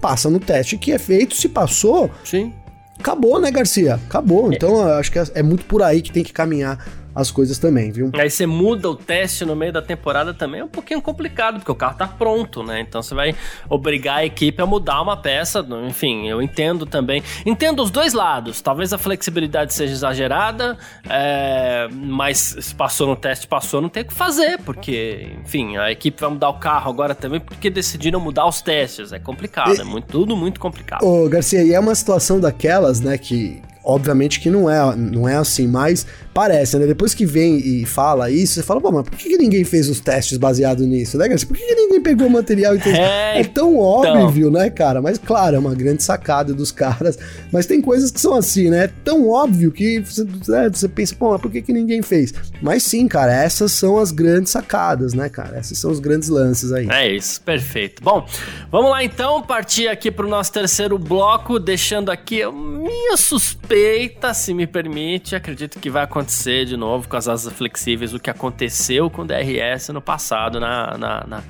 [0.00, 2.10] passa no teste que é feito, se passou.
[2.24, 2.52] Sim.
[2.98, 3.94] Acabou, né, Garcia?
[3.94, 4.52] Acabou.
[4.52, 4.56] É.
[4.56, 6.84] Então, acho que é muito por aí que tem que caminhar
[7.18, 8.12] as coisas também, viu?
[8.14, 11.72] Aí você muda o teste no meio da temporada também é um pouquinho complicado, porque
[11.72, 12.80] o carro tá pronto, né?
[12.80, 13.34] Então você vai
[13.68, 15.66] obrigar a equipe a mudar uma peça.
[15.88, 17.20] Enfim, eu entendo também.
[17.44, 18.60] Entendo os dois lados.
[18.60, 20.78] Talvez a flexibilidade seja exagerada,
[21.08, 21.88] é...
[21.90, 26.20] mas se passou no teste, passou, não tem o que fazer, porque, enfim, a equipe
[26.20, 29.12] vai mudar o carro agora também porque decidiram mudar os testes.
[29.12, 29.80] É complicado, e...
[29.80, 31.04] é muito, tudo muito complicado.
[31.04, 35.36] Ô, Garcia, e é uma situação daquelas, né, que obviamente que não é, não é
[35.36, 36.06] assim, mas
[36.38, 36.86] parece, né?
[36.86, 39.88] Depois que vem e fala isso, você fala, pô, mas por que, que ninguém fez
[39.88, 43.44] os testes baseados nisso, né, Por que, que ninguém pegou o material e É, é
[43.44, 43.80] tão então.
[43.80, 44.62] óbvio, então...
[44.62, 45.02] né, cara?
[45.02, 47.18] Mas claro, é uma grande sacada dos caras,
[47.50, 48.84] mas tem coisas que são assim, né?
[48.84, 52.32] É tão óbvio que você, né, você pensa, pô, mas por que, que ninguém fez?
[52.62, 55.58] Mas sim, cara, essas são as grandes sacadas, né, cara?
[55.58, 56.88] Esses são os grandes lances aí.
[56.88, 58.00] É isso, perfeito.
[58.00, 58.24] Bom,
[58.70, 64.32] vamos lá então, partir aqui pro nosso terceiro bloco, deixando aqui a minha suspeita suspeita,
[64.32, 66.27] se me permite, acredito que vai acontecer
[66.66, 70.96] de novo com as asas flexíveis o que aconteceu com o DRS no passado na,
[70.98, 71.42] na, na,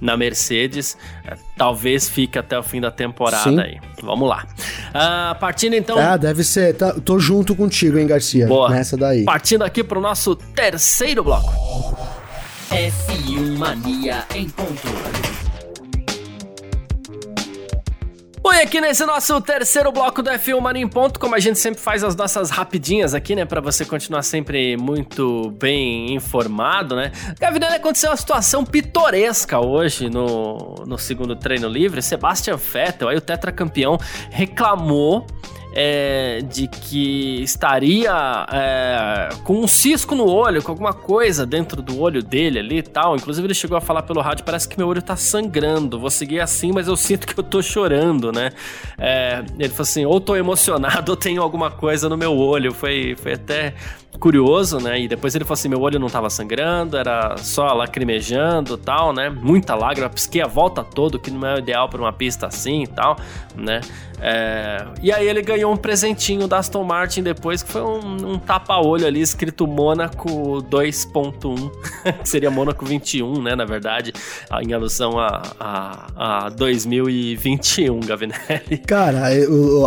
[0.00, 0.96] na Mercedes.
[1.24, 3.60] É, talvez fique até o fim da temporada Sim.
[3.60, 3.80] aí.
[4.02, 4.46] Vamos lá.
[4.90, 5.98] Uh, partindo então.
[5.98, 6.74] Ah, deve ser.
[6.76, 8.46] Tá, tô junto contigo, hein, Garcia?
[8.46, 8.70] Boa.
[8.70, 9.24] Nessa daí.
[9.24, 11.52] Partindo aqui pro nosso terceiro bloco.
[12.70, 15.43] F1 Mania em ponto.
[18.44, 21.58] Bom, e aqui nesse nosso terceiro bloco do F1 Mania em Ponto, como a gente
[21.58, 27.10] sempre faz as nossas rapidinhas aqui, né, para você continuar sempre muito bem informado, né?
[27.40, 32.02] Gavinelli aconteceu uma situação pitoresca hoje no, no segundo treino livre.
[32.02, 33.98] Sebastian Vettel, aí o tetracampeão,
[34.30, 35.26] reclamou
[35.76, 42.00] é, de que estaria é, com um cisco no olho, com alguma coisa dentro do
[42.00, 43.16] olho dele ali e tal.
[43.16, 45.98] Inclusive, ele chegou a falar pelo rádio: parece que meu olho tá sangrando.
[45.98, 48.50] Vou seguir assim, mas eu sinto que eu tô chorando, né?
[48.96, 52.72] É, ele falou assim: ou tô emocionado ou tenho alguma coisa no meu olho.
[52.72, 53.74] Foi, foi até
[54.18, 55.00] curioso, né?
[55.00, 59.28] E depois ele falou assim: meu olho não tava sangrando, era só lacrimejando tal, né?
[59.30, 62.84] Muita lágrima, pisquei a volta toda, que não é o ideal para uma pista assim
[62.84, 63.16] e tal,
[63.54, 63.80] né?
[64.20, 64.84] É...
[65.02, 69.06] E aí ele ganhou um presentinho da Aston Martin depois, que foi um, um tapa-olho
[69.06, 71.70] ali escrito Mônaco 2.1,
[72.22, 73.54] que seria Mônaco 21, né?
[73.54, 74.12] Na verdade,
[74.62, 78.78] em alusão a, a, a 2021, Gavinelli.
[78.86, 79.24] Cara,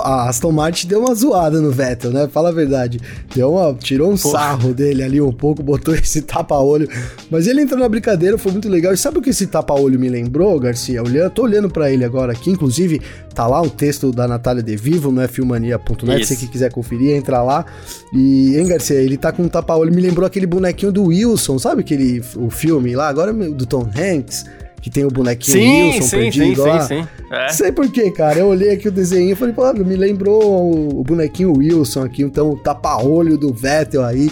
[0.04, 2.28] a Aston Martin deu uma zoada no Vettel, né?
[2.28, 3.00] Fala a verdade.
[3.34, 3.74] Deu uma.
[3.74, 6.88] Tirou um um sarro dele ali um pouco, botou esse tapa-olho.
[7.30, 8.94] Mas ele entrou na brincadeira, foi muito legal.
[8.94, 11.02] E sabe o que esse tapa-olho me lembrou, Garcia?
[11.02, 13.02] Olhando, tô olhando para ele agora aqui, inclusive
[13.34, 17.44] tá lá um texto da Natália De Vivo no filmania.net, se você quiser conferir, entra
[17.44, 17.66] lá.
[18.12, 21.82] E, hein, Garcia, ele tá com um tapa-olho, me lembrou aquele bonequinho do Wilson, sabe
[21.82, 24.46] aquele o filme lá, agora do Tom Hanks
[24.88, 26.82] que tem o bonequinho sim, Wilson sim, perdido sim, lá.
[26.82, 27.50] Sim, sim, é.
[27.50, 28.40] Sei por quê, cara.
[28.40, 32.52] Eu olhei aqui o desenho e falei, pô, me lembrou o bonequinho Wilson aqui, então
[32.52, 34.32] o tapa-olho do Vettel aí.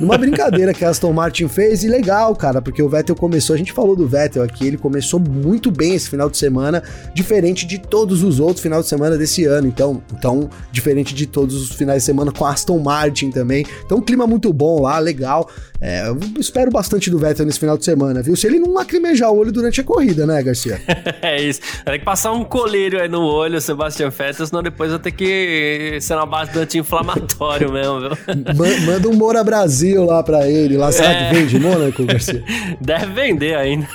[0.00, 3.56] Numa brincadeira que a Aston Martin fez, e legal, cara, porque o Vettel começou, a
[3.56, 6.82] gente falou do Vettel aqui, ele começou muito bem esse final de semana,
[7.14, 11.54] diferente de todos os outros finais de semana desse ano, então, então diferente de todos
[11.54, 13.64] os finais de semana com a Aston Martin também.
[13.84, 15.48] Então, um clima muito bom lá, legal.
[15.80, 18.34] É, eu espero bastante do Vettel nesse final de semana, viu?
[18.34, 20.80] Se ele não lacrimejar o olho durante a corrida, né, Garcia?
[21.20, 21.60] é isso.
[21.84, 25.98] Tem que passar um colírio aí no olho, Sebastian Vettel, senão depois vai ter que
[26.00, 28.10] ser uma base do anti-inflamatório mesmo, viu?
[28.86, 30.76] Manda um Moura Brasil lá pra ele.
[30.76, 31.28] Lá, será é...
[31.28, 32.42] que vende Mônaco, Garcia?
[32.80, 33.86] Deve vender ainda.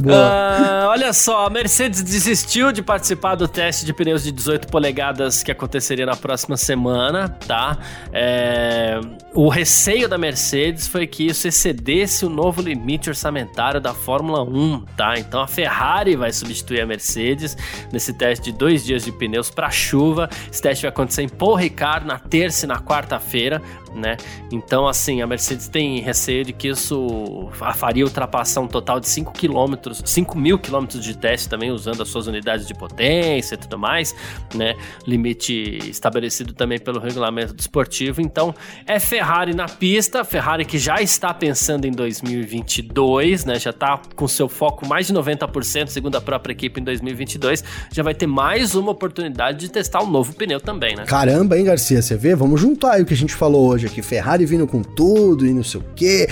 [0.00, 5.42] uh, olha só, a Mercedes desistiu de participar do teste de pneus de 18 polegadas
[5.42, 7.78] que aconteceria na próxima semana, tá?
[8.12, 9.00] É...
[9.34, 14.84] O receio da Mercedes foi que isso excedesse o novo limite orçamentário da Fórmula 1,
[14.96, 15.18] tá?
[15.18, 17.56] Então a Ferrari vai substituir a Mercedes
[17.92, 20.28] nesse teste de dois dias de pneus para chuva.
[20.50, 23.60] Esse teste vai acontecer em Paul Ricard na terça e na quarta-feira
[23.94, 24.16] né?
[24.52, 29.32] Então, assim, a Mercedes tem receio de que isso faria ultrapassar um total de 5
[29.32, 33.78] km, 5 mil quilômetros de teste também, usando as suas unidades de potência e tudo
[33.78, 34.14] mais,
[34.54, 34.74] né?
[35.06, 38.20] Limite estabelecido também pelo regulamento desportivo.
[38.20, 38.54] Então,
[38.86, 43.58] é Ferrari na pista, Ferrari que já está pensando em 2022, né?
[43.58, 47.62] Já está com seu foco mais de 90%, segundo a própria equipe, em 2022.
[47.92, 51.04] Já vai ter mais uma oportunidade de testar um novo pneu também, né?
[51.04, 52.00] Caramba, hein, Garcia?
[52.00, 52.34] Você vê?
[52.34, 55.52] Vamos juntar aí o que a gente falou hoje aqui, Ferrari vindo com tudo e
[55.52, 56.28] não sei o que.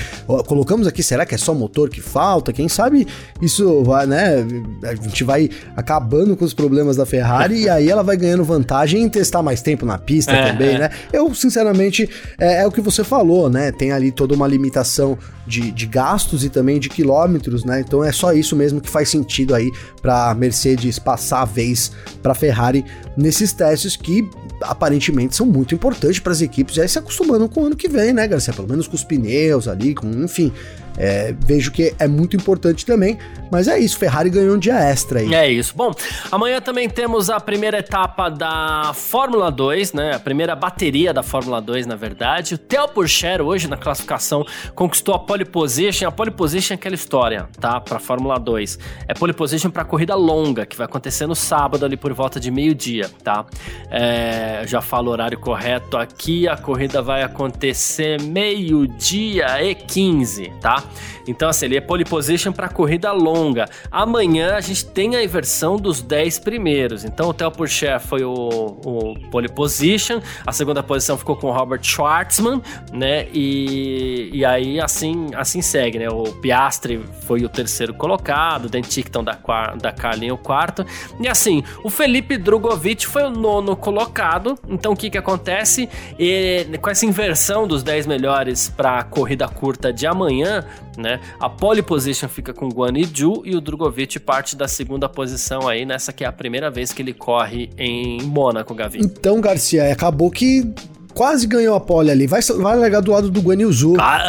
[0.47, 2.53] Colocamos aqui, será que é só motor que falta?
[2.53, 3.07] Quem sabe
[3.41, 4.47] isso vai, né?
[4.85, 9.03] A gente vai acabando com os problemas da Ferrari e aí ela vai ganhando vantagem
[9.03, 10.79] em testar mais tempo na pista é, também, é.
[10.79, 10.91] né?
[11.13, 13.73] Eu, sinceramente, é, é, o que você falou, né?
[13.73, 15.19] Tem ali toda uma limitação
[15.53, 17.81] de, de gastos e também de quilômetros, né?
[17.81, 21.93] Então é só isso mesmo que faz sentido aí para Mercedes passar a vez
[22.23, 22.83] para Ferrari
[23.19, 24.27] nesses testes que
[24.63, 28.15] aparentemente são muito importantes para as equipes já se acostumando com o ano que vem,
[28.15, 28.55] né, Garcia?
[28.55, 30.51] Pelo menos com os pneus ali, com, enfim,
[30.97, 33.19] é, vejo que é muito importante também,
[33.51, 35.35] mas é isso, Ferrari ganhou um dia extra aí.
[35.35, 35.75] É isso.
[35.77, 35.93] Bom,
[36.31, 40.15] amanhã também temos a primeira etapa da Fórmula 2, né?
[40.15, 42.55] A primeira bateria da Fórmula 2, na verdade.
[42.55, 46.09] O Theo Pourchaire hoje na classificação conquistou a pole position.
[46.09, 47.79] A pole position é aquela história, tá?
[47.79, 48.79] Para Fórmula 2.
[49.07, 52.51] É pole position para corrida longa, que vai acontecer no sábado ali por volta de
[52.51, 53.45] meio-dia, tá?
[53.91, 56.49] É, já falo o horário correto aqui.
[56.49, 60.82] A corrida vai acontecer meio-dia e 15, tá?
[61.27, 63.69] Então, assim, ele é pole position para corrida longa.
[63.91, 67.05] Amanhã a gente tem a inversão dos 10 primeiros.
[67.05, 71.53] Então, o Theo Pourchaire foi o, o pole position, a segunda posição ficou com o
[71.53, 72.61] Robert Schwartzman,
[72.93, 73.27] né?
[73.33, 76.09] E, e aí, assim, assim segue, né?
[76.09, 79.39] O Piastri foi o terceiro colocado, o Denticton da,
[79.81, 80.85] da Carlin o quarto.
[81.21, 84.59] E assim, o Felipe Drogovic foi o nono colocado.
[84.69, 85.89] Então, o que que acontece?
[86.19, 90.65] E, com essa inversão dos 10 melhores para a corrida curta de amanhã,
[90.97, 91.21] né?
[91.39, 95.69] A pole position fica com o Guan Yu e o Drogovic parte da segunda posição
[95.69, 99.01] aí, nessa que é a primeira vez que ele corre em Mônaco, Gavi.
[99.01, 100.73] Então, Garcia, acabou que
[101.15, 102.27] quase ganhou a pole ali.
[102.27, 103.73] Vai, vai largar do lado do Guan Yu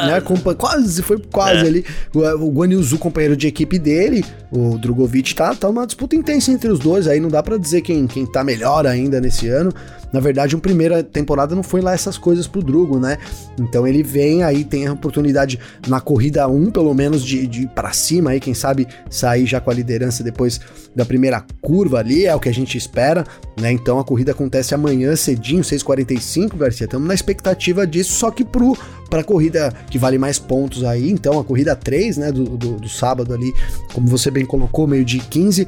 [0.07, 0.21] né?
[0.21, 1.67] Compa quase, foi quase é.
[1.67, 1.85] ali.
[2.13, 6.51] O, o Guan Yu companheiro de equipe dele, o Drogovic, tá, tá uma disputa intensa
[6.51, 7.07] entre os dois.
[7.07, 9.73] Aí não dá para dizer quem, quem tá melhor ainda nesse ano.
[10.13, 13.17] Na verdade, uma primeira temporada não foi lá essas coisas pro Drugo, né?
[13.59, 17.67] Então ele vem aí, tem a oportunidade na corrida 1, pelo menos, de, de ir
[17.69, 20.61] pra cima aí, quem sabe sair já com a liderança depois
[20.95, 23.25] da primeira curva ali, é o que a gente espera,
[23.59, 23.71] né?
[23.71, 26.85] Então a corrida acontece amanhã cedinho, 6h45, Garcia.
[26.85, 28.77] Estamos na expectativa disso, só que pro
[29.09, 32.77] para a corrida que vale mais pontos aí, então a corrida 3, né, do, do,
[32.77, 33.53] do sábado ali,
[33.93, 35.67] como você bem colocou, meio de 15,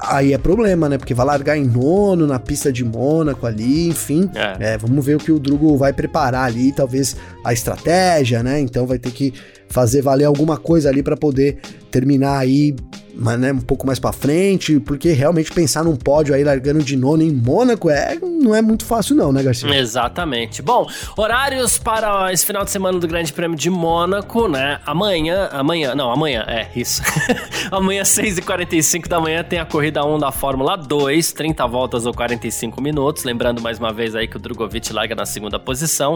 [0.00, 0.98] aí é problema, né?
[0.98, 4.30] Porque vai largar em nono na pista de Mônaco ali, enfim.
[4.34, 4.74] É.
[4.74, 8.60] É, vamos ver o que o Drugo vai preparar ali, talvez a estratégia, né?
[8.60, 9.32] Então vai ter que
[9.68, 11.58] fazer valer alguma coisa ali para poder
[11.90, 12.74] terminar aí
[13.18, 16.96] mas né, um pouco mais para frente, porque realmente pensar num pódio aí largando de
[16.96, 19.68] nono em Mônaco é, não é muito fácil não, né, Garcia?
[19.76, 20.62] Exatamente.
[20.62, 24.78] Bom, horários para esse final de semana do Grande Prêmio de Mônaco, né?
[24.86, 27.02] Amanhã, amanhã, não, amanhã, é, isso.
[27.72, 32.80] amanhã, 6h45 da manhã, tem a corrida 1 da Fórmula 2, 30 voltas ou 45
[32.80, 33.24] minutos.
[33.24, 36.14] Lembrando mais uma vez aí que o Drogovic larga na segunda posição.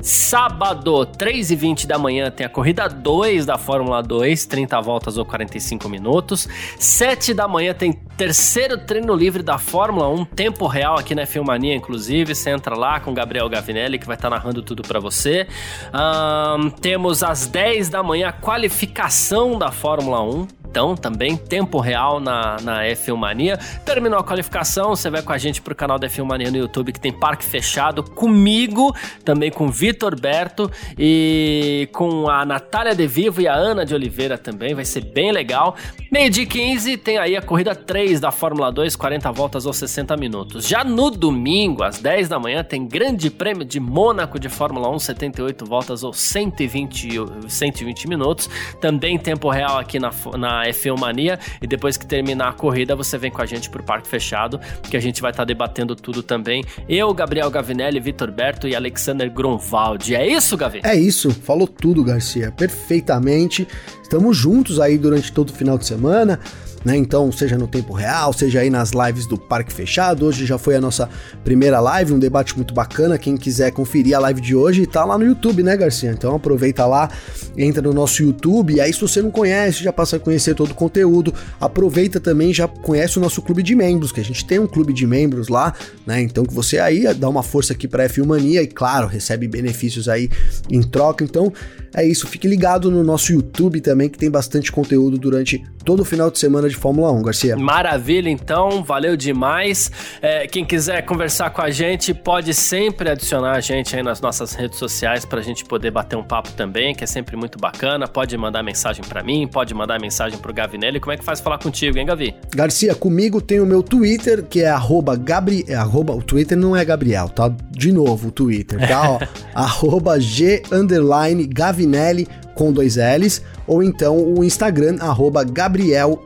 [0.00, 5.88] Sábado, 3h20 da manhã, tem a corrida 2 da Fórmula 2, 30 voltas ou 45
[5.88, 6.27] minutos.
[6.28, 6.48] Minutos.
[6.78, 11.74] 7 da manhã tem terceiro treino livre da Fórmula 1, tempo real aqui na Filmania,
[11.74, 12.34] inclusive.
[12.34, 15.46] Você entra lá com Gabriel Gavinelli, que vai estar tá narrando tudo para você.
[15.94, 22.20] Um, temos às 10 da manhã a qualificação da Fórmula 1 então, também tempo real
[22.20, 23.56] na, na F1 Mania.
[23.84, 26.92] Terminou a qualificação, você vai com a gente pro canal da F1 Mania no YouTube,
[26.92, 28.94] que tem parque fechado, comigo,
[29.24, 34.36] também com Vitor Berto e com a Natália De Vivo e a Ana de Oliveira
[34.36, 35.74] também, vai ser bem legal.
[36.10, 40.16] Meio dia 15 tem aí a corrida 3 da Fórmula 2, 40 voltas ou 60
[40.16, 40.66] minutos.
[40.66, 44.98] Já no domingo, às 10 da manhã, tem Grande Prêmio de Mônaco de Fórmula 1,
[44.98, 47.08] 78 voltas ou 120,
[47.48, 48.48] 120 minutos.
[48.80, 51.38] Também tempo real aqui na, na F1 Mania.
[51.60, 54.96] E depois que terminar a corrida, você vem com a gente pro Parque Fechado, que
[54.96, 56.64] a gente vai estar tá debatendo tudo também.
[56.88, 60.14] Eu, Gabriel Gavinelli, Vitor Berto e Alexander Grunwald.
[60.14, 60.80] É isso, Gavi?
[60.82, 63.66] É isso, falou tudo, Garcia, perfeitamente.
[64.02, 66.40] Estamos juntos aí durante todo o final de semana
[66.88, 66.96] né?
[66.96, 70.24] Então, seja no tempo real, seja aí nas lives do Parque Fechado.
[70.24, 71.06] Hoje já foi a nossa
[71.44, 73.18] primeira live, um debate muito bacana.
[73.18, 76.10] Quem quiser conferir a live de hoje, tá lá no YouTube, né, Garcia?
[76.10, 77.10] Então aproveita lá,
[77.58, 78.72] entra no nosso YouTube.
[78.72, 81.34] E aí, se você não conhece, já passa a conhecer todo o conteúdo.
[81.60, 84.94] Aproveita também, já conhece o nosso clube de membros, que a gente tem um clube
[84.94, 85.74] de membros lá,
[86.06, 86.22] né?
[86.22, 90.08] Então que você aí dá uma força aqui pra F1 Mania e, claro, recebe benefícios
[90.08, 90.30] aí
[90.70, 91.22] em troca.
[91.22, 91.52] Então,
[91.94, 96.04] é isso, fique ligado no nosso YouTube também, que tem bastante conteúdo durante todo o
[96.04, 97.56] final de semana de Fórmula 1, Garcia.
[97.56, 99.90] Maravilha, então, valeu demais.
[100.22, 104.54] É, quem quiser conversar com a gente, pode sempre adicionar a gente aí nas nossas
[104.54, 108.06] redes sociais para a gente poder bater um papo também, que é sempre muito bacana.
[108.08, 111.00] Pode mandar mensagem para mim, pode mandar mensagem pro Gavinelli.
[111.00, 112.34] Como é que faz falar contigo, hein, Gavi?
[112.54, 115.64] Garcia, comigo tem o meu Twitter, que é arroba Gabri...
[115.68, 116.14] É, arroba...
[116.14, 117.52] O Twitter não é Gabriel, tá?
[117.70, 119.10] De novo, o Twitter, tá?
[119.10, 119.18] Ó,
[119.54, 122.26] arroba G underline Gavinelli
[122.58, 126.20] com dois L's, ou então o Instagram, arroba Gabriel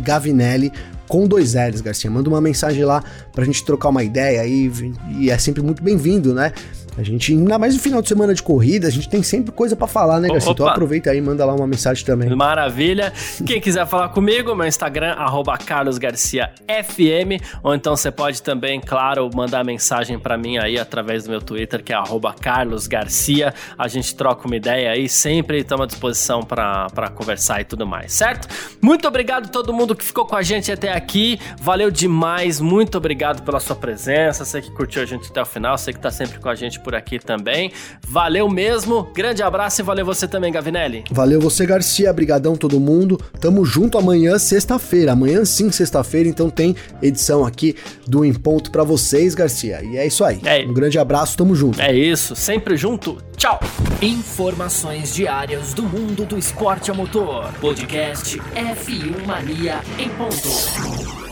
[0.00, 0.72] Gavinelli
[1.06, 2.10] com dois L's, Garcia.
[2.10, 4.72] Manda uma mensagem lá pra gente trocar uma ideia aí,
[5.18, 6.52] e é sempre muito bem-vindo, né?
[7.00, 9.74] A gente, ainda mais no final de semana de corrida, a gente tem sempre coisa
[9.74, 10.52] para falar, né, Garcia?
[10.52, 12.28] Então aproveita aí e manda lá uma mensagem também.
[12.36, 13.10] Maravilha.
[13.46, 19.64] Quem quiser falar comigo, meu Instagram, arroba carlosgarciafm, ou então você pode também, claro, mandar
[19.64, 23.54] mensagem para mim aí através do meu Twitter, que é arroba carlosgarcia.
[23.78, 28.12] A gente troca uma ideia aí, sempre estamos à disposição para conversar e tudo mais,
[28.12, 28.46] certo?
[28.82, 31.40] Muito obrigado a todo mundo que ficou com a gente até aqui.
[31.62, 34.44] Valeu demais, muito obrigado pela sua presença.
[34.44, 36.78] Você que curtiu a gente até o final, você que tá sempre com a gente
[36.78, 37.70] por por aqui também.
[38.08, 41.04] Valeu mesmo, grande abraço e valeu você também, Gavinelli.
[41.12, 43.16] Valeu você, Garcia, brigadão todo mundo.
[43.40, 45.12] Tamo junto amanhã, sexta-feira.
[45.12, 47.76] Amanhã sim, sexta-feira, então tem edição aqui
[48.08, 49.80] do Em Ponto pra vocês, Garcia.
[49.84, 50.40] E é isso aí.
[50.44, 50.66] É.
[50.66, 51.80] Um grande abraço, tamo junto.
[51.80, 53.18] É isso, sempre junto.
[53.36, 53.60] Tchau.
[54.02, 57.52] Informações diárias do mundo do esporte a motor.
[57.60, 61.29] Podcast F1 Mania em ponto.